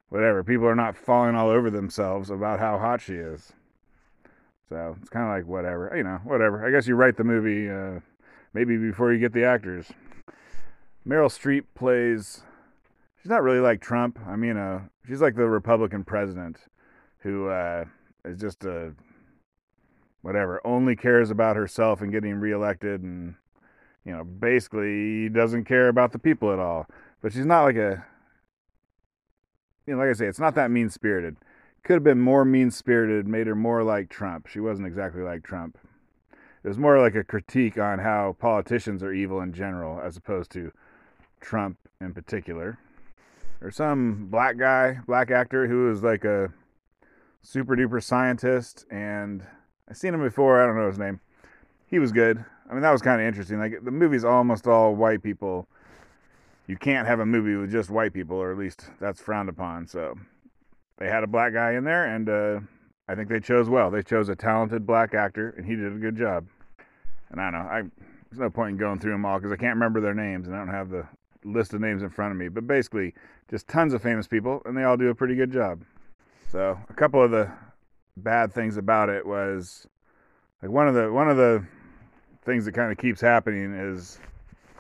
whatever 0.09 0.45
people 0.45 0.67
are 0.67 0.75
not 0.75 0.97
falling 0.97 1.35
all 1.35 1.49
over 1.49 1.71
themselves 1.71 2.31
about 2.31 2.61
how 2.61 2.79
hot 2.79 3.01
she 3.01 3.15
is. 3.15 3.53
So 4.69 4.97
it's 5.01 5.09
kind 5.09 5.25
of 5.25 5.31
like 5.31 5.47
whatever, 5.47 5.93
you 5.97 6.03
know, 6.03 6.21
whatever. 6.25 6.67
I 6.67 6.71
guess 6.71 6.87
you 6.87 6.95
write 6.95 7.17
the 7.17 7.25
movie 7.25 7.71
uh, 7.71 8.01
maybe 8.53 8.77
before 8.77 9.13
you 9.13 9.19
get 9.19 9.33
the 9.33 9.45
actors. 9.45 9.87
Meryl 11.07 11.31
Streep 11.31 11.65
plays. 11.75 12.43
She's 13.23 13.31
not 13.31 13.43
really 13.43 13.61
like 13.61 13.81
Trump. 13.81 14.19
I 14.27 14.37
mean, 14.37 14.57
uh, 14.57 14.83
she's 15.07 15.23
like 15.23 15.37
the 15.37 15.49
Republican 15.49 16.05
president 16.05 16.59
who 17.21 17.49
uh, 17.49 17.85
is 18.25 18.39
just 18.39 18.65
a 18.65 18.93
whatever, 20.23 20.61
only 20.67 20.97
cares 20.97 21.31
about 21.31 21.57
herself 21.57 22.03
and 22.03 22.13
getting 22.13 22.35
reelected, 22.35 23.03
and 23.03 23.35
you 24.09 24.17
know, 24.17 24.25
basically 24.25 25.23
he 25.23 25.29
doesn't 25.29 25.65
care 25.65 25.89
about 25.89 26.11
the 26.11 26.19
people 26.19 26.53
at 26.53 26.59
all. 26.59 26.87
But 27.23 27.33
she's 27.33 27.47
not 27.47 27.63
like 27.63 27.77
a, 27.77 28.05
you 29.87 29.95
know, 29.95 30.01
like 30.01 30.11
I 30.11 30.13
say, 30.15 30.27
it's 30.27 30.41
not 30.41 30.57
that 30.57 30.71
mean 30.71 30.91
spirited 30.91 31.37
could 31.89 31.95
have 31.95 32.05
been 32.05 32.21
more 32.21 32.45
mean 32.45 32.71
spirited, 32.71 33.27
made 33.27 33.47
her 33.47 33.55
more 33.55 33.83
like 33.83 34.11
Trump. 34.11 34.47
She 34.47 34.61
wasn't 34.61 34.87
exactly 34.87 35.23
like 35.23 35.43
Trump. 35.43 35.79
It 36.63 36.69
was 36.69 36.77
more 36.77 37.01
like 37.01 37.15
a 37.15 37.25
critique 37.25 37.79
on 37.79 38.01
how 38.01 38.37
politicians 38.39 39.03
are 39.03 39.13
evil 39.13 39.41
in 39.41 39.55
general, 39.55 39.99
as 39.99 40.15
opposed 40.15 40.51
to 40.51 40.71
Trump 41.41 41.79
in 41.99 42.13
particular. 42.13 42.79
There's 43.59 43.77
some 43.77 44.29
black 44.31 44.59
guy, 44.59 44.99
black 45.07 45.31
actor, 45.31 45.67
who 45.67 45.87
was 45.87 46.03
like 46.03 46.27
a 46.27 46.53
super 47.41 47.75
duper 47.75 48.03
scientist, 48.03 48.85
and 48.91 49.47
I've 49.89 49.97
seen 49.97 50.13
him 50.13 50.23
before. 50.23 50.63
I 50.63 50.67
don't 50.67 50.77
know 50.77 50.89
his 50.89 50.99
name. 50.99 51.21
He 51.87 51.99
was 51.99 52.13
good. 52.13 52.45
I 52.69 52.73
mean, 52.73 52.83
that 52.83 52.91
was 52.91 53.03
kind 53.03 53.21
of 53.21 53.27
interesting. 53.27 53.59
Like 53.59 53.83
the 53.83 53.91
movie's 53.91 54.25
almost 54.25 54.67
all 54.67 54.95
white 54.95 55.23
people. 55.23 55.67
You 56.67 56.77
can't 56.77 57.07
have 57.07 57.21
a 57.21 57.27
movie 57.27 57.57
with 57.57 57.73
just 57.73 57.89
white 57.89 58.13
people, 58.13 58.37
or 58.37 58.53
at 58.53 58.59
least 58.59 58.91
that's 59.01 59.21
frowned 59.21 59.49
upon. 59.49 59.87
So 59.87 60.15
they 60.99 61.09
had 61.09 61.25
a 61.25 61.27
black 61.27 61.55
guy 61.55 61.73
in 61.73 61.85
there, 61.85 62.15
and 62.15 62.29
uh, 62.29 62.61
I 63.09 63.15
think 63.15 63.29
they 63.29 63.41
chose 63.41 63.71
well. 63.71 63.91
They 63.91 64.03
chose 64.03 64.29
a 64.29 64.37
talented 64.37 64.87
black 64.87 65.15
actor, 65.15 65.55
and 65.57 65.65
he 65.65 65.77
did 65.77 65.93
a 65.93 65.99
good 65.99 66.17
job. 66.17 66.47
And 67.31 67.41
I 67.41 67.51
don't 67.51 67.65
know, 67.65 67.71
I 67.71 67.83
there's 68.31 68.41
no 68.41 68.51
point 68.51 68.73
in 68.73 68.77
going 68.77 68.99
through 68.99 69.13
them 69.13 69.25
all 69.25 69.39
because 69.39 69.53
I 69.53 69.57
can't 69.57 69.75
remember 69.75 70.01
their 70.01 70.15
names, 70.15 70.47
and 70.47 70.55
I 70.55 70.59
don't 70.59 70.69
have 70.69 70.91
the 70.91 71.07
list 71.45 71.73
of 71.73 71.81
names 71.81 72.03
in 72.03 72.11
front 72.11 72.33
of 72.33 72.37
me. 72.37 72.49
But 72.49 72.67
basically, 72.67 73.15
just 73.51 73.67
tons 73.69 73.95
of 73.95 74.03
famous 74.03 74.27
people, 74.27 74.61
and 74.67 74.77
they 74.77 74.85
all 74.85 74.99
do 74.99 75.09
a 75.09 75.15
pretty 75.15 75.35
good 75.35 75.51
job. 75.51 75.83
So 76.51 76.79
a 76.91 76.95
couple 76.95 77.23
of 77.23 77.31
the 77.31 77.51
bad 78.19 78.53
things 78.53 78.77
about 78.77 79.09
it 79.09 79.25
was 79.25 79.87
like 80.63 80.71
one 80.71 80.89
of 80.89 80.95
the 80.95 81.11
one 81.11 81.31
of 81.31 81.39
the 81.39 81.65
things 82.49 82.65
that 82.65 82.73
kind 82.73 82.91
of 82.91 82.99
keeps 82.99 83.21
happening 83.21 83.75
is 83.75 84.19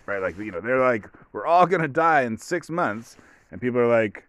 right 0.07 0.23
like 0.23 0.39
you 0.39 0.51
know 0.51 0.61
they're 0.61 0.81
like 0.81 1.07
we're 1.33 1.47
all 1.47 1.67
gonna 1.67 1.87
die 1.87 2.23
in 2.23 2.37
six 2.37 2.71
months 2.71 3.17
and 3.51 3.61
people 3.61 3.79
are 3.79 3.87
like 3.87 4.25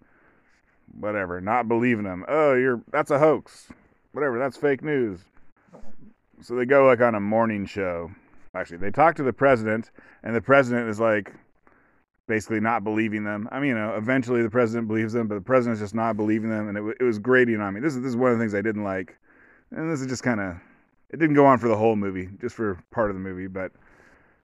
whatever, 0.97 1.41
not 1.41 1.67
believing 1.67 2.03
them. 2.03 2.25
Oh, 2.27 2.53
you're 2.53 2.81
that's 2.91 3.11
a 3.11 3.19
hoax. 3.19 3.67
Whatever, 4.11 4.39
that's 4.39 4.57
fake 4.57 4.83
news. 4.83 5.19
So 6.41 6.55
they 6.55 6.65
go 6.65 6.85
like 6.85 7.01
on 7.01 7.15
a 7.15 7.19
morning 7.19 7.65
show. 7.65 8.11
Actually, 8.55 8.77
they 8.77 8.91
talk 8.91 9.15
to 9.15 9.23
the 9.23 9.33
president, 9.33 9.91
and 10.23 10.35
the 10.35 10.41
president 10.41 10.89
is 10.89 10.99
like 10.99 11.33
basically 12.27 12.59
not 12.59 12.83
believing 12.83 13.23
them. 13.23 13.47
I 13.51 13.59
mean, 13.59 13.69
you 13.69 13.75
know, 13.75 13.95
eventually 13.95 14.41
the 14.41 14.49
president 14.49 14.87
believes 14.87 15.13
them, 15.13 15.27
but 15.27 15.35
the 15.35 15.41
president's 15.41 15.81
just 15.81 15.95
not 15.95 16.15
believing 16.15 16.49
them, 16.49 16.67
and 16.67 16.77
it, 16.77 16.97
it 16.99 17.03
was 17.03 17.19
grating 17.19 17.61
on 17.61 17.73
me. 17.73 17.79
This 17.79 17.95
is 17.95 18.01
this 18.01 18.09
is 18.09 18.15
one 18.15 18.31
of 18.31 18.37
the 18.37 18.43
things 18.43 18.55
I 18.55 18.61
didn't 18.61 18.83
like, 18.83 19.17
and 19.71 19.91
this 19.91 20.01
is 20.01 20.07
just 20.07 20.23
kind 20.23 20.39
of 20.39 20.55
it 21.09 21.17
didn't 21.17 21.35
go 21.35 21.45
on 21.45 21.57
for 21.57 21.67
the 21.67 21.77
whole 21.77 21.95
movie, 21.95 22.29
just 22.39 22.55
for 22.55 22.81
part 22.91 23.09
of 23.09 23.15
the 23.15 23.21
movie, 23.21 23.47
but 23.47 23.71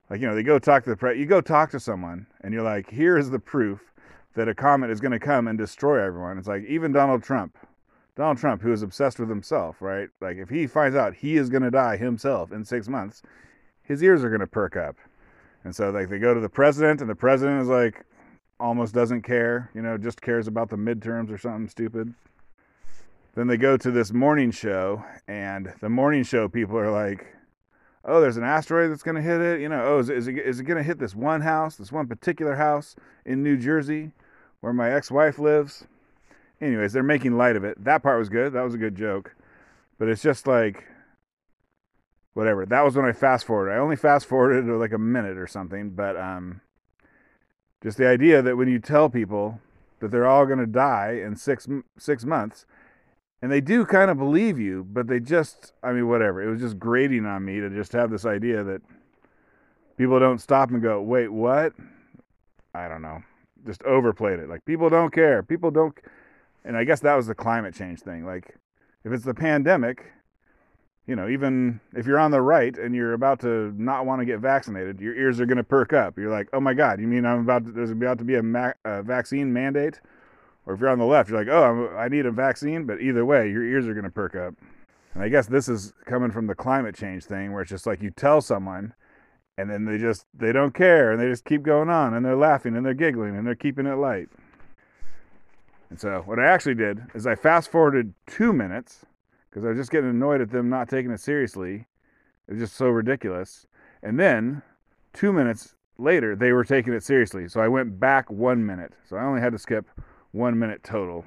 like 0.09 0.21
you 0.21 0.27
know, 0.27 0.35
they 0.35 0.43
go 0.43 0.59
talk 0.59 0.83
to 0.83 0.89
the 0.89 0.95
pre, 0.95 1.19
you 1.19 1.25
go 1.25 1.41
talk 1.41 1.71
to 1.71 1.79
someone, 1.79 2.27
and 2.41 2.53
you're 2.53 2.63
like, 2.63 2.89
here's 2.89 3.29
the 3.29 3.39
proof 3.39 3.91
that 4.35 4.49
a 4.49 4.55
comet 4.55 4.89
is 4.89 4.99
going 4.99 5.11
to 5.11 5.19
come 5.19 5.47
and 5.47 5.57
destroy 5.57 6.03
everyone. 6.03 6.37
It's 6.37 6.47
like 6.47 6.63
even 6.65 6.91
Donald 6.91 7.23
Trump, 7.23 7.57
Donald 8.15 8.37
Trump, 8.37 8.61
who 8.61 8.71
is 8.71 8.81
obsessed 8.81 9.19
with 9.19 9.29
himself, 9.29 9.81
right? 9.81 10.09
Like 10.21 10.37
if 10.37 10.49
he 10.49 10.67
finds 10.67 10.95
out 10.95 11.15
he 11.15 11.37
is 11.37 11.49
going 11.49 11.63
to 11.63 11.71
die 11.71 11.97
himself 11.97 12.51
in 12.51 12.65
six 12.65 12.87
months, 12.87 13.21
his 13.83 14.03
ears 14.03 14.23
are 14.23 14.29
going 14.29 14.41
to 14.41 14.47
perk 14.47 14.75
up. 14.75 14.97
And 15.63 15.75
so 15.75 15.89
like 15.89 16.09
they 16.09 16.19
go 16.19 16.33
to 16.33 16.39
the 16.39 16.49
president, 16.49 17.01
and 17.01 17.09
the 17.09 17.15
president 17.15 17.61
is 17.61 17.67
like 17.67 18.05
almost 18.59 18.93
doesn't 18.93 19.23
care, 19.23 19.69
you 19.73 19.81
know, 19.81 19.97
just 19.97 20.21
cares 20.21 20.47
about 20.47 20.69
the 20.69 20.77
midterms 20.77 21.31
or 21.31 21.37
something 21.37 21.67
stupid. 21.67 22.13
Then 23.35 23.47
they 23.47 23.57
go 23.57 23.75
to 23.75 23.91
this 23.91 24.13
morning 24.13 24.51
show, 24.51 25.03
and 25.27 25.73
the 25.81 25.89
morning 25.89 26.23
show 26.23 26.47
people 26.47 26.77
are 26.77 26.91
like, 26.91 27.27
oh, 28.05 28.21
there's 28.21 28.37
an 28.37 28.45
asteroid 28.45 28.89
that's 28.89 29.03
going 29.03 29.15
to 29.15 29.21
hit 29.21 29.41
it. 29.41 29.59
You 29.59 29.67
know, 29.67 29.83
oh, 29.83 29.99
is, 29.99 30.09
is 30.09 30.27
it, 30.29 30.37
is 30.37 30.61
it 30.61 30.63
going 30.63 30.77
to 30.77 30.83
hit 30.83 30.99
this 30.99 31.13
one 31.13 31.41
house, 31.41 31.75
this 31.75 31.91
one 31.91 32.07
particular 32.07 32.55
house 32.55 32.95
in 33.25 33.43
New 33.43 33.57
Jersey 33.57 34.11
where 34.61 34.71
my 34.71 34.89
ex 34.89 35.11
wife 35.11 35.37
lives? 35.37 35.85
Anyways, 36.61 36.93
they're 36.93 37.03
making 37.03 37.37
light 37.37 37.57
of 37.57 37.65
it. 37.65 37.83
That 37.83 38.01
part 38.03 38.19
was 38.19 38.29
good. 38.29 38.53
That 38.53 38.63
was 38.63 38.73
a 38.73 38.77
good 38.77 38.95
joke. 38.95 39.35
But 39.99 40.07
it's 40.07 40.21
just 40.21 40.47
like, 40.47 40.85
whatever. 42.35 42.65
That 42.65 42.85
was 42.85 42.95
when 42.95 43.05
I 43.05 43.11
fast 43.11 43.45
forwarded. 43.45 43.75
I 43.75 43.79
only 43.79 43.97
fast 43.97 44.27
forwarded 44.27 44.65
like 44.65 44.93
a 44.93 44.97
minute 44.97 45.37
or 45.37 45.47
something. 45.47 45.89
But 45.89 46.15
um, 46.15 46.61
just 47.83 47.97
the 47.97 48.07
idea 48.07 48.41
that 48.41 48.55
when 48.55 48.69
you 48.69 48.79
tell 48.79 49.09
people 49.09 49.59
that 49.99 50.11
they're 50.11 50.27
all 50.27 50.45
going 50.45 50.59
to 50.59 50.65
die 50.65 51.19
in 51.21 51.35
six 51.35 51.67
six 51.97 52.23
months, 52.23 52.65
and 53.41 53.51
they 53.51 53.61
do 53.61 53.85
kind 53.85 54.09
of 54.09 54.17
believe 54.17 54.59
you, 54.59 54.83
but 54.83 55.07
they 55.07 55.19
just, 55.19 55.73
I 55.83 55.91
mean, 55.91 56.07
whatever. 56.07 56.41
It 56.41 56.49
was 56.49 56.61
just 56.61 56.79
grating 56.79 57.25
on 57.25 57.45
me 57.45 57.59
to 57.59 57.69
just 57.69 57.91
have 57.93 58.09
this 58.09 58.25
idea 58.25 58.63
that 58.63 58.81
people 59.97 60.19
don't 60.19 60.39
stop 60.39 60.71
and 60.71 60.81
go, 60.81 61.01
wait, 61.01 61.29
what? 61.29 61.73
I 62.73 62.87
don't 62.87 63.01
know. 63.01 63.23
Just 63.65 63.83
overplayed 63.83 64.39
it. 64.39 64.49
Like, 64.49 64.65
people 64.65 64.89
don't 64.89 65.13
care. 65.13 65.43
People 65.43 65.71
don't. 65.71 65.97
And 66.63 66.75
I 66.75 66.83
guess 66.83 66.99
that 67.01 67.15
was 67.15 67.27
the 67.27 67.35
climate 67.35 67.73
change 67.73 68.01
thing. 68.01 68.25
Like, 68.25 68.55
if 69.03 69.11
it's 69.11 69.25
the 69.25 69.33
pandemic, 69.33 70.11
you 71.07 71.15
know, 71.15 71.29
even 71.29 71.79
if 71.93 72.07
you're 72.07 72.19
on 72.19 72.31
the 72.31 72.41
right 72.41 72.75
and 72.77 72.95
you're 72.95 73.13
about 73.13 73.39
to 73.41 73.73
not 73.77 74.05
want 74.05 74.21
to 74.21 74.25
get 74.25 74.39
vaccinated, 74.39 74.99
your 74.99 75.15
ears 75.15 75.39
are 75.39 75.45
going 75.45 75.57
to 75.57 75.63
perk 75.63 75.93
up. 75.93 76.17
You're 76.17 76.31
like, 76.31 76.49
oh 76.53 76.59
my 76.59 76.73
God, 76.73 76.99
you 76.99 77.07
mean 77.07 77.25
I'm 77.25 77.41
about 77.41 77.65
to, 77.65 77.71
there's 77.71 77.91
about 77.91 78.17
to 78.17 78.23
be 78.23 78.35
a, 78.35 78.43
ma- 78.43 78.73
a 78.83 79.03
vaccine 79.03 79.53
mandate? 79.53 80.01
Or 80.65 80.73
if 80.73 80.79
you're 80.79 80.89
on 80.89 80.99
the 80.99 81.05
left, 81.05 81.29
you're 81.29 81.39
like, 81.39 81.47
oh, 81.47 81.95
I 81.97 82.07
need 82.07 82.25
a 82.25 82.31
vaccine. 82.31 82.85
But 82.85 83.01
either 83.01 83.25
way, 83.25 83.49
your 83.49 83.63
ears 83.63 83.87
are 83.87 83.93
going 83.93 84.05
to 84.05 84.09
perk 84.09 84.35
up. 84.35 84.55
And 85.13 85.23
I 85.23 85.29
guess 85.29 85.47
this 85.47 85.69
is 85.69 85.93
coming 86.05 86.31
from 86.31 86.47
the 86.47 86.55
climate 86.55 86.95
change 86.95 87.23
thing 87.25 87.53
where 87.53 87.61
it's 87.61 87.71
just 87.71 87.85
like 87.85 88.01
you 88.01 88.11
tell 88.11 88.41
someone 88.41 88.93
and 89.57 89.69
then 89.69 89.85
they 89.85 89.97
just, 89.97 90.25
they 90.33 90.51
don't 90.51 90.73
care 90.73 91.11
and 91.11 91.21
they 91.21 91.27
just 91.27 91.45
keep 91.45 91.63
going 91.63 91.89
on 91.89 92.13
and 92.13 92.25
they're 92.25 92.35
laughing 92.35 92.75
and 92.75 92.85
they're 92.85 92.93
giggling 92.93 93.37
and 93.37 93.47
they're 93.47 93.55
keeping 93.55 93.85
it 93.85 93.95
light. 93.95 94.27
And 95.89 95.99
so 95.99 96.23
what 96.25 96.39
I 96.39 96.45
actually 96.45 96.75
did 96.75 97.03
is 97.13 97.25
I 97.25 97.35
fast 97.35 97.71
forwarded 97.71 98.13
two 98.27 98.51
minutes 98.51 99.05
because 99.49 99.63
I 99.63 99.69
was 99.69 99.77
just 99.77 99.91
getting 99.91 100.09
annoyed 100.09 100.41
at 100.41 100.49
them 100.49 100.69
not 100.69 100.89
taking 100.89 101.11
it 101.11 101.21
seriously. 101.21 101.87
It 102.47 102.53
was 102.53 102.59
just 102.59 102.75
so 102.75 102.87
ridiculous. 102.87 103.65
And 104.03 104.19
then 104.19 104.61
two 105.13 105.31
minutes 105.31 105.75
later, 105.97 106.35
they 106.35 106.51
were 106.51 106.65
taking 106.65 106.93
it 106.93 107.03
seriously. 107.03 107.47
So 107.47 107.61
I 107.61 107.69
went 107.69 107.99
back 107.99 108.29
one 108.29 108.65
minute. 108.65 108.91
So 109.07 109.15
I 109.15 109.23
only 109.23 109.39
had 109.39 109.53
to 109.53 109.59
skip 109.59 109.85
one 110.35 110.59
minute 110.59 110.83
total. 110.83 111.25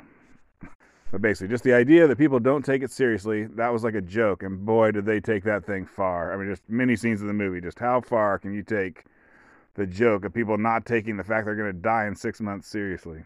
But 1.11 1.23
basically, 1.23 1.49
just 1.49 1.64
the 1.64 1.73
idea 1.73 2.07
that 2.07 2.18
people 2.18 2.38
don't 2.38 2.64
take 2.64 2.83
it 2.83 2.90
seriously, 2.90 3.47
that 3.57 3.73
was 3.73 3.83
like 3.83 3.94
a 3.94 4.03
joke. 4.03 4.42
And 4.42 4.64
boy, 4.66 4.90
did 4.90 5.07
they 5.07 5.21
take 5.21 5.42
that 5.44 5.64
thing 5.64 5.87
far. 5.87 6.33
I 6.33 6.37
mean, 6.37 6.49
just 6.49 6.62
many 6.68 6.97
scenes 6.97 7.23
of 7.23 7.27
the 7.27 7.33
movie. 7.33 7.62
Just 7.62 7.79
how 7.79 8.03
far 8.03 8.38
can 8.38 8.53
you 8.53 8.62
take 8.62 9.05
the 9.75 9.87
joke 9.87 10.27
of 10.27 10.35
people 10.35 10.59
not 10.59 10.85
taking 10.85 11.16
the 11.16 11.25
fact 11.25 11.47
they're 11.47 11.55
going 11.55 11.73
to 11.73 11.81
die 11.81 12.07
in 12.07 12.14
six 12.14 12.40
months 12.40 12.68
seriously? 12.68 13.23